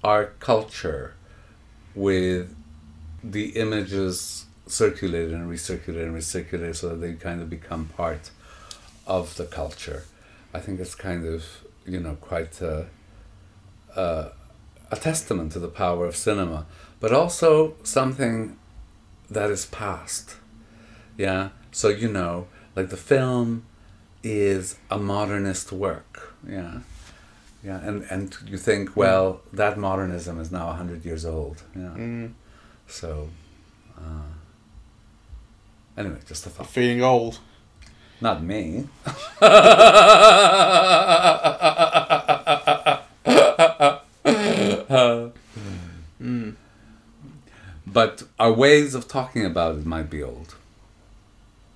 are 0.02 0.32
culture 0.40 1.14
with 1.94 2.56
the 3.22 3.50
images 3.50 4.46
circulated 4.66 5.32
and 5.32 5.50
recirculated 5.50 6.04
and 6.04 6.14
recirculated 6.14 6.76
so 6.76 6.90
that 6.90 6.96
they 6.96 7.12
kind 7.14 7.40
of 7.40 7.50
become 7.50 7.86
part 7.86 8.30
of 9.06 9.36
the 9.36 9.44
culture. 9.44 10.04
I 10.54 10.60
think 10.60 10.80
it's 10.80 10.94
kind 10.94 11.26
of, 11.26 11.44
you 11.86 12.00
know, 12.00 12.16
quite 12.20 12.60
a, 12.60 12.86
a, 13.96 14.30
a 14.90 14.96
testament 14.96 15.52
to 15.52 15.58
the 15.58 15.68
power 15.68 16.06
of 16.06 16.16
cinema, 16.16 16.66
but 17.00 17.12
also 17.12 17.74
something 17.82 18.56
that 19.30 19.50
is 19.50 19.66
past. 19.66 20.36
Yeah? 21.16 21.50
So, 21.72 21.88
you 21.88 22.08
know, 22.08 22.46
like 22.76 22.90
the 22.90 22.96
film 22.96 23.64
is 24.22 24.76
a 24.90 24.98
modernist 24.98 25.72
work. 25.72 26.34
Yeah. 26.48 26.80
Yeah, 27.62 27.78
and, 27.82 28.04
and 28.10 28.34
you 28.46 28.56
think, 28.56 28.96
well, 28.96 29.42
that 29.52 29.76
modernism 29.78 30.40
is 30.40 30.50
now 30.50 30.68
100 30.68 31.04
years 31.04 31.26
old. 31.26 31.62
Yeah. 31.76 31.94
Mm. 31.94 32.32
So, 32.90 33.28
uh, 33.96 34.32
anyway, 35.96 36.18
just 36.26 36.46
a 36.46 36.50
thought. 36.50 36.66
Feeling 36.66 37.02
old. 37.02 37.38
Not 38.20 38.42
me. 38.42 38.88
Mm. 46.20 46.54
But 47.92 48.22
our 48.38 48.52
ways 48.52 48.94
of 48.94 49.08
talking 49.08 49.44
about 49.44 49.76
it 49.76 49.84
might 49.84 50.08
be 50.10 50.22
old. 50.22 50.54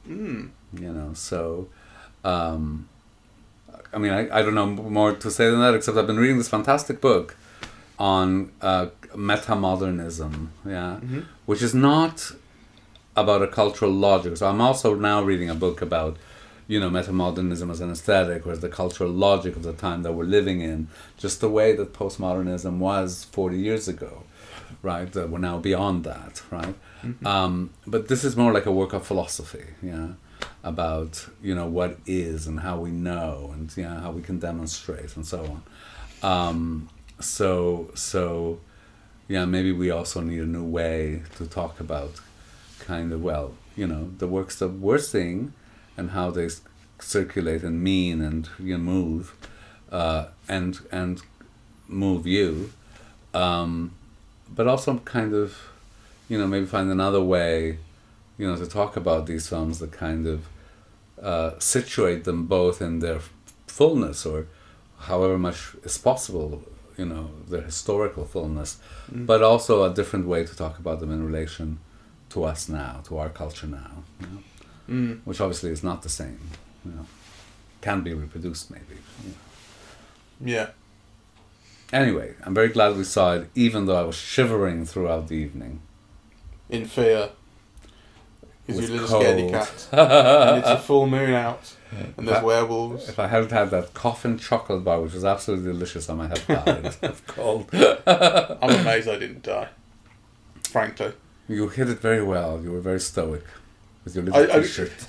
Mm. 0.09 0.51
You 0.73 0.93
know, 0.93 1.13
so. 1.15 1.69
Um, 2.23 2.89
I 3.93 3.99
mean, 3.99 4.13
I, 4.13 4.39
I 4.39 4.43
don't 4.43 4.55
know 4.55 4.67
more 4.67 5.13
to 5.13 5.31
say 5.31 5.51
than 5.51 5.61
that, 5.61 5.75
except 5.75 5.97
I've 5.97 6.07
been 6.07 6.19
reading 6.19 6.39
this 6.39 6.49
fantastic 6.49 7.01
book 7.01 7.37
on 7.99 8.51
uh, 8.61 8.87
metamodernism, 9.17 10.49
yeah, 10.67 10.99
Mhm. 11.03 11.25
which 11.47 11.63
is 11.63 11.75
not 11.75 12.33
about 13.17 13.43
a 13.43 13.47
cultural 13.47 13.93
logic. 13.93 14.37
So 14.37 14.49
I'm 14.49 14.61
also 14.61 14.95
now 14.95 15.23
reading 15.23 15.49
a 15.51 15.55
book 15.55 15.81
about, 15.83 16.17
you 16.67 16.81
know, 16.81 16.91
metamodernism 16.91 17.71
as 17.71 17.81
an 17.81 17.91
aesthetic, 17.91 18.47
or 18.47 18.53
as 18.53 18.61
the 18.61 18.69
cultural 18.69 19.11
logic 19.11 19.55
of 19.57 19.63
the 19.63 19.73
time 19.73 20.03
that 20.03 20.13
we're 20.13 20.25
living 20.25 20.61
in, 20.61 20.89
just 21.17 21.41
the 21.41 21.49
way 21.49 21.75
that 21.77 21.93
postmodernism 21.93 22.79
was 22.79 23.25
40 23.31 23.59
years 23.59 23.87
ago, 23.89 24.25
right? 24.83 25.13
That 25.13 25.31
we're 25.31 25.39
now 25.39 25.59
beyond 25.59 26.05
that, 26.05 26.43
right? 26.51 26.75
Um, 27.25 27.71
but 27.87 28.09
this 28.09 28.25
is 28.25 28.35
more 28.37 28.53
like 28.53 28.65
a 28.67 28.73
work 28.73 28.95
of 28.95 29.07
philosophy, 29.07 29.65
yeah, 29.83 30.09
about 30.63 31.29
you 31.43 31.55
know 31.55 31.67
what 31.67 31.99
is 32.07 32.47
and 32.47 32.61
how 32.61 32.79
we 32.79 32.91
know 32.91 33.51
and 33.53 33.71
yeah 33.77 34.01
how 34.01 34.11
we 34.11 34.23
can 34.23 34.39
demonstrate 34.39 35.15
and 35.17 35.27
so 35.27 35.41
on. 35.55 35.63
Um, 36.31 36.89
so 37.21 37.91
so 37.95 38.59
yeah, 39.29 39.45
maybe 39.45 39.73
we 39.73 39.91
also 39.91 40.21
need 40.21 40.41
a 40.41 40.47
new 40.47 40.65
way 40.65 41.23
to 41.37 41.47
talk 41.47 41.81
about 41.81 42.21
kind 42.81 43.13
of 43.13 43.23
well, 43.23 43.55
you 43.77 43.87
know, 43.87 44.11
the 44.19 44.27
works 44.27 44.59
that 44.59 44.69
we're 44.69 44.99
seeing 44.99 45.53
and 45.97 46.11
how 46.11 46.31
they 46.31 46.49
circulate 46.99 47.63
and 47.63 47.83
mean 47.83 48.21
and 48.21 48.49
you 48.59 48.77
know, 48.77 48.83
move 48.83 49.35
uh, 49.91 50.27
and 50.49 50.81
and 50.91 51.23
move 51.89 52.27
you, 52.27 52.73
um, 53.33 53.93
but 54.55 54.67
also 54.67 54.99
kind 54.99 55.35
of 55.35 55.57
you 56.29 56.39
know 56.39 56.47
maybe 56.47 56.67
find 56.67 56.91
another 56.91 57.23
way 57.23 57.79
you 58.39 58.47
know 58.47 58.57
to 58.57 58.67
talk 58.67 58.97
about 58.97 59.27
these 59.27 59.49
films 59.49 59.79
that 59.79 59.93
kind 59.93 60.27
of 60.27 60.47
uh, 61.23 61.53
situate 61.59 62.25
them 62.25 62.47
both 62.47 62.83
in 62.83 62.99
their 62.99 63.21
fullness 63.67 64.27
or 64.27 64.47
however 65.01 65.39
much 65.39 65.75
is 65.85 65.99
possible 65.99 66.63
you 66.97 67.05
know 67.05 67.31
their 67.49 67.63
historical 67.63 68.25
fullness 68.25 68.79
but 69.11 69.43
also 69.43 69.85
a 69.85 69.93
different 69.93 70.27
way 70.27 70.45
to 70.45 70.55
talk 70.57 70.79
about 70.79 71.01
them 71.01 71.11
in 71.11 71.25
relation 71.25 71.79
to 72.31 72.45
us 72.45 72.69
now 72.69 73.01
to 73.05 73.19
our 73.19 73.29
culture 73.29 73.67
now 73.67 73.91
you 74.21 74.27
know? 74.27 74.43
Mm. 74.89 75.21
which 75.25 75.41
obviously 75.41 75.71
is 75.71 75.83
not 75.83 76.03
the 76.03 76.09
same 76.09 76.39
you 76.85 76.93
know 76.93 77.07
can 77.81 78.03
be 78.03 78.13
reproduced 78.15 78.71
maybe 78.71 78.97
you 79.23 79.31
know. 79.31 79.37
Yeah. 80.53 80.69
anyway 81.93 82.35
i'm 82.45 82.55
very 82.55 82.69
glad 82.69 82.97
we 82.97 83.05
saw 83.05 83.35
it 83.35 83.49
even 83.55 83.87
though 83.87 83.97
i 83.97 84.03
was 84.03 84.17
shivering 84.17 84.85
throughout 84.87 85.29
the 85.29 85.37
evening 85.37 85.81
In 86.71 86.87
fear. 86.87 87.31
Because 88.67 88.89
you're 88.89 88.99
a 88.99 89.03
little 89.03 89.21
scaredy 89.21 89.51
cold. 89.51 89.53
cat. 89.53 89.89
and 89.93 90.59
it's 90.59 90.69
a 90.69 90.79
full 90.79 91.07
moon 91.07 91.35
out. 91.35 91.75
And 91.93 92.15
there's 92.27 92.39
That- 92.39 92.45
werewolves. 92.45 93.09
If 93.09 93.19
I 93.19 93.27
hadn't 93.29 93.53
had 93.53 93.71
that 93.71 93.95
coffin 93.95 94.39
chocolate 94.39 94.83
bar, 94.85 95.01
which 95.01 95.13
was 95.13 95.25
absolutely 95.25 95.73
delicious, 95.73 96.09
I 96.11 96.15
might 96.15 96.37
have 96.37 96.65
died 96.65 96.97
of 97.03 97.27
cold. 97.27 97.69
I'm 97.73 98.81
amazed 98.81 99.09
I 99.09 99.19
didn't 99.19 99.43
die. 99.43 99.69
Frankly. 100.69 101.13
You 101.47 101.69
hit 101.69 101.89
it 101.91 102.01
very 102.01 102.23
well. 102.23 102.61
You 102.63 102.73
were 102.73 102.81
very 102.81 103.01
stoic 103.01 103.45
with 104.05 104.15
your 104.17 104.25
little 104.25 104.41
I- 104.41 104.57
I- 104.59 104.63
t-shirt. 104.63 104.93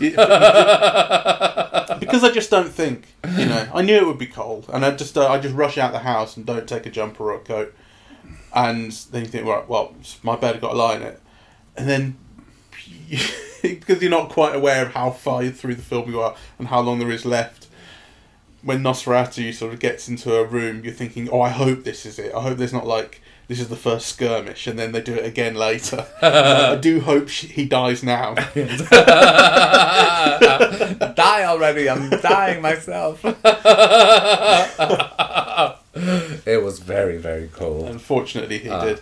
because 1.99 2.23
I 2.23 2.31
just 2.31 2.49
don't 2.51 2.69
think, 2.71 3.07
you 3.37 3.45
know, 3.45 3.67
I 3.73 3.81
knew 3.81 3.95
it 3.95 4.05
would 4.05 4.17
be 4.19 4.27
cold, 4.27 4.69
and 4.71 4.85
I 4.85 4.91
just 4.91 5.17
uh, 5.17 5.27
I 5.29 5.39
just 5.39 5.55
rush 5.55 5.77
out 5.77 5.91
the 5.93 5.99
house 5.99 6.35
and 6.37 6.45
don't 6.45 6.67
take 6.67 6.85
a 6.85 6.89
jumper 6.89 7.31
or 7.31 7.35
a 7.35 7.39
coat, 7.39 7.73
and 8.53 8.91
then 8.91 9.23
you 9.23 9.27
think, 9.29 9.45
right, 9.47 9.67
well, 9.67 9.93
my 10.23 10.35
bed 10.35 10.59
got 10.61 10.73
a 10.73 10.75
lie 10.75 10.95
in 10.95 11.01
it, 11.03 11.21
and 11.77 11.87
then 11.89 12.17
because 13.61 14.01
you're 14.01 14.11
not 14.11 14.29
quite 14.29 14.55
aware 14.55 14.85
of 14.85 14.93
how 14.93 15.11
far 15.11 15.47
through 15.49 15.75
the 15.75 15.81
film 15.81 16.09
you 16.09 16.19
are 16.21 16.35
and 16.57 16.67
how 16.69 16.79
long 16.81 16.99
there 16.99 17.11
is 17.11 17.25
left. 17.25 17.67
When 18.61 18.81
Nosferatu 18.81 19.53
sort 19.53 19.73
of 19.73 19.79
gets 19.79 20.09
into 20.09 20.35
a 20.35 20.43
room, 20.43 20.83
you're 20.83 20.93
thinking, 20.93 21.29
"Oh, 21.29 21.41
I 21.41 21.49
hope 21.49 21.83
this 21.83 22.05
is 22.05 22.17
it. 22.17 22.33
I 22.33 22.41
hope 22.41 22.57
there's 22.57 22.73
not 22.73 22.87
like 22.87 23.21
this 23.47 23.59
is 23.59 23.67
the 23.69 23.75
first 23.75 24.07
skirmish, 24.07 24.65
and 24.65 24.79
then 24.79 24.91
they 24.91 25.01
do 25.01 25.13
it 25.13 25.23
again 25.25 25.53
later." 25.55 26.07
Uh, 26.21 26.73
I 26.75 26.79
do 26.81 26.99
hope 27.01 27.29
she, 27.29 27.45
he 27.47 27.65
dies 27.65 28.01
now. 28.01 28.33
Die 31.13 31.43
already! 31.43 31.87
I'm 31.87 32.09
dying 32.09 32.63
myself. 32.63 33.23
it 36.45 36.63
was 36.63 36.79
very, 36.79 37.17
very 37.17 37.47
cold. 37.49 37.85
Unfortunately, 37.89 38.57
he 38.57 38.69
ah. 38.69 38.83
did. 38.83 39.01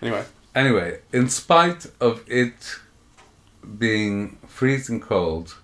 Anyway, 0.00 0.24
Anyway, 0.54 0.98
in 1.12 1.28
spite 1.28 1.86
of 2.00 2.22
it 2.26 2.78
being 3.78 4.38
freezing 4.46 5.00
cold, 5.00 5.56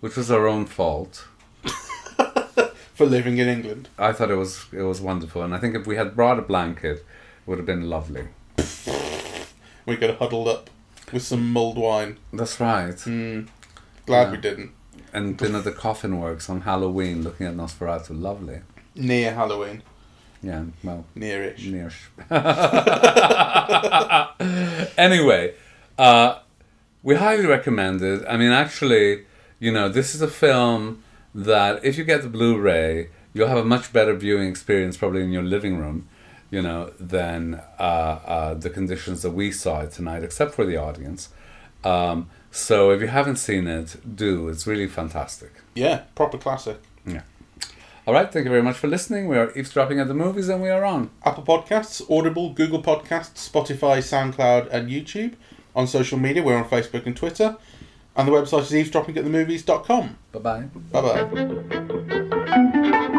which 0.00 0.16
was 0.16 0.30
our 0.30 0.46
own 0.46 0.66
fault, 0.66 1.26
for 2.94 3.06
living 3.06 3.38
in 3.38 3.48
England, 3.48 3.88
I 3.98 4.12
thought 4.12 4.30
it 4.30 4.36
was 4.36 4.66
it 4.72 4.82
was 4.82 5.00
wonderful, 5.00 5.42
and 5.42 5.54
I 5.54 5.58
think 5.58 5.74
if 5.74 5.86
we 5.86 5.96
had 5.96 6.14
brought 6.16 6.38
a 6.38 6.42
blanket, 6.42 6.98
it 6.98 7.04
would 7.46 7.58
have 7.58 7.66
been 7.66 7.88
lovely. 7.90 8.28
we 9.86 9.96
got 9.96 10.18
huddled 10.18 10.48
up 10.48 10.70
with 11.12 11.22
some 11.22 11.52
mulled 11.52 11.78
wine. 11.78 12.18
That's 12.32 12.58
right. 12.60 12.94
Mm, 12.96 13.48
glad 14.06 14.22
Yeah. 14.24 14.30
we 14.32 14.36
didn't. 14.38 14.70
And 15.12 15.36
been 15.36 15.54
at 15.54 15.64
the 15.64 15.72
Coffin 15.72 16.18
Works 16.20 16.50
on 16.50 16.62
Halloween, 16.62 17.22
looking 17.22 17.46
at 17.46 17.54
Nosferatu. 17.54 18.20
Lovely. 18.20 18.60
Near 18.94 19.32
Halloween, 19.34 19.82
Yeah. 20.42 20.64
Well, 20.82 21.04
nearish. 21.16 21.70
near. 21.70 21.90
anyway, 24.98 25.54
uh, 25.98 26.38
we 27.06 27.14
highly 27.14 27.46
recommend 27.46 28.02
it. 28.02 28.24
I 28.28 28.36
mean, 28.36 28.50
actually, 28.50 29.26
you 29.60 29.70
know, 29.70 29.88
this 29.88 30.12
is 30.12 30.20
a 30.20 30.26
film 30.26 31.04
that 31.36 31.84
if 31.84 31.96
you 31.96 32.02
get 32.02 32.22
the 32.22 32.28
Blu-ray, 32.28 33.10
you'll 33.32 33.46
have 33.46 33.58
a 33.58 33.64
much 33.64 33.92
better 33.92 34.12
viewing 34.16 34.48
experience 34.48 34.96
probably 34.96 35.22
in 35.22 35.30
your 35.30 35.44
living 35.44 35.78
room, 35.78 36.08
you 36.50 36.60
know, 36.60 36.92
than 36.98 37.62
uh, 37.78 37.82
uh, 37.82 38.54
the 38.54 38.68
conditions 38.68 39.22
that 39.22 39.30
we 39.30 39.52
saw 39.52 39.82
it 39.82 39.92
tonight, 39.92 40.24
except 40.24 40.52
for 40.52 40.64
the 40.66 40.76
audience. 40.76 41.28
Um, 41.84 42.28
so 42.50 42.90
if 42.90 43.00
you 43.00 43.06
haven't 43.06 43.36
seen 43.36 43.68
it, 43.68 44.16
do. 44.16 44.48
It's 44.48 44.66
really 44.66 44.88
fantastic. 44.88 45.52
Yeah, 45.76 46.02
proper 46.16 46.38
classic. 46.38 46.80
Yeah. 47.06 47.22
All 48.08 48.14
right, 48.14 48.32
thank 48.32 48.46
you 48.46 48.50
very 48.50 48.64
much 48.64 48.78
for 48.78 48.88
listening. 48.88 49.28
We 49.28 49.36
are 49.36 49.56
eavesdropping 49.56 50.00
at 50.00 50.08
the 50.08 50.14
movies, 50.14 50.48
and 50.48 50.60
we 50.60 50.70
are 50.70 50.84
on. 50.84 51.10
Apple 51.24 51.44
Podcasts, 51.44 52.02
Audible, 52.10 52.52
Google 52.52 52.82
Podcasts, 52.82 53.48
Spotify, 53.48 53.98
SoundCloud, 53.98 54.68
and 54.72 54.90
YouTube 54.90 55.34
on 55.76 55.86
social 55.86 56.18
media. 56.18 56.42
We're 56.42 56.56
on 56.56 56.68
Facebook 56.68 57.06
and 57.06 57.16
Twitter. 57.16 57.56
And 58.16 58.26
the 58.26 58.32
website 58.32 58.62
is 58.62 58.72
eavesdroppingatthemovies.com. 58.72 60.18
Bye 60.32 60.38
bye. 60.40 60.62
Bye 60.90 61.02
bye. 62.50 63.12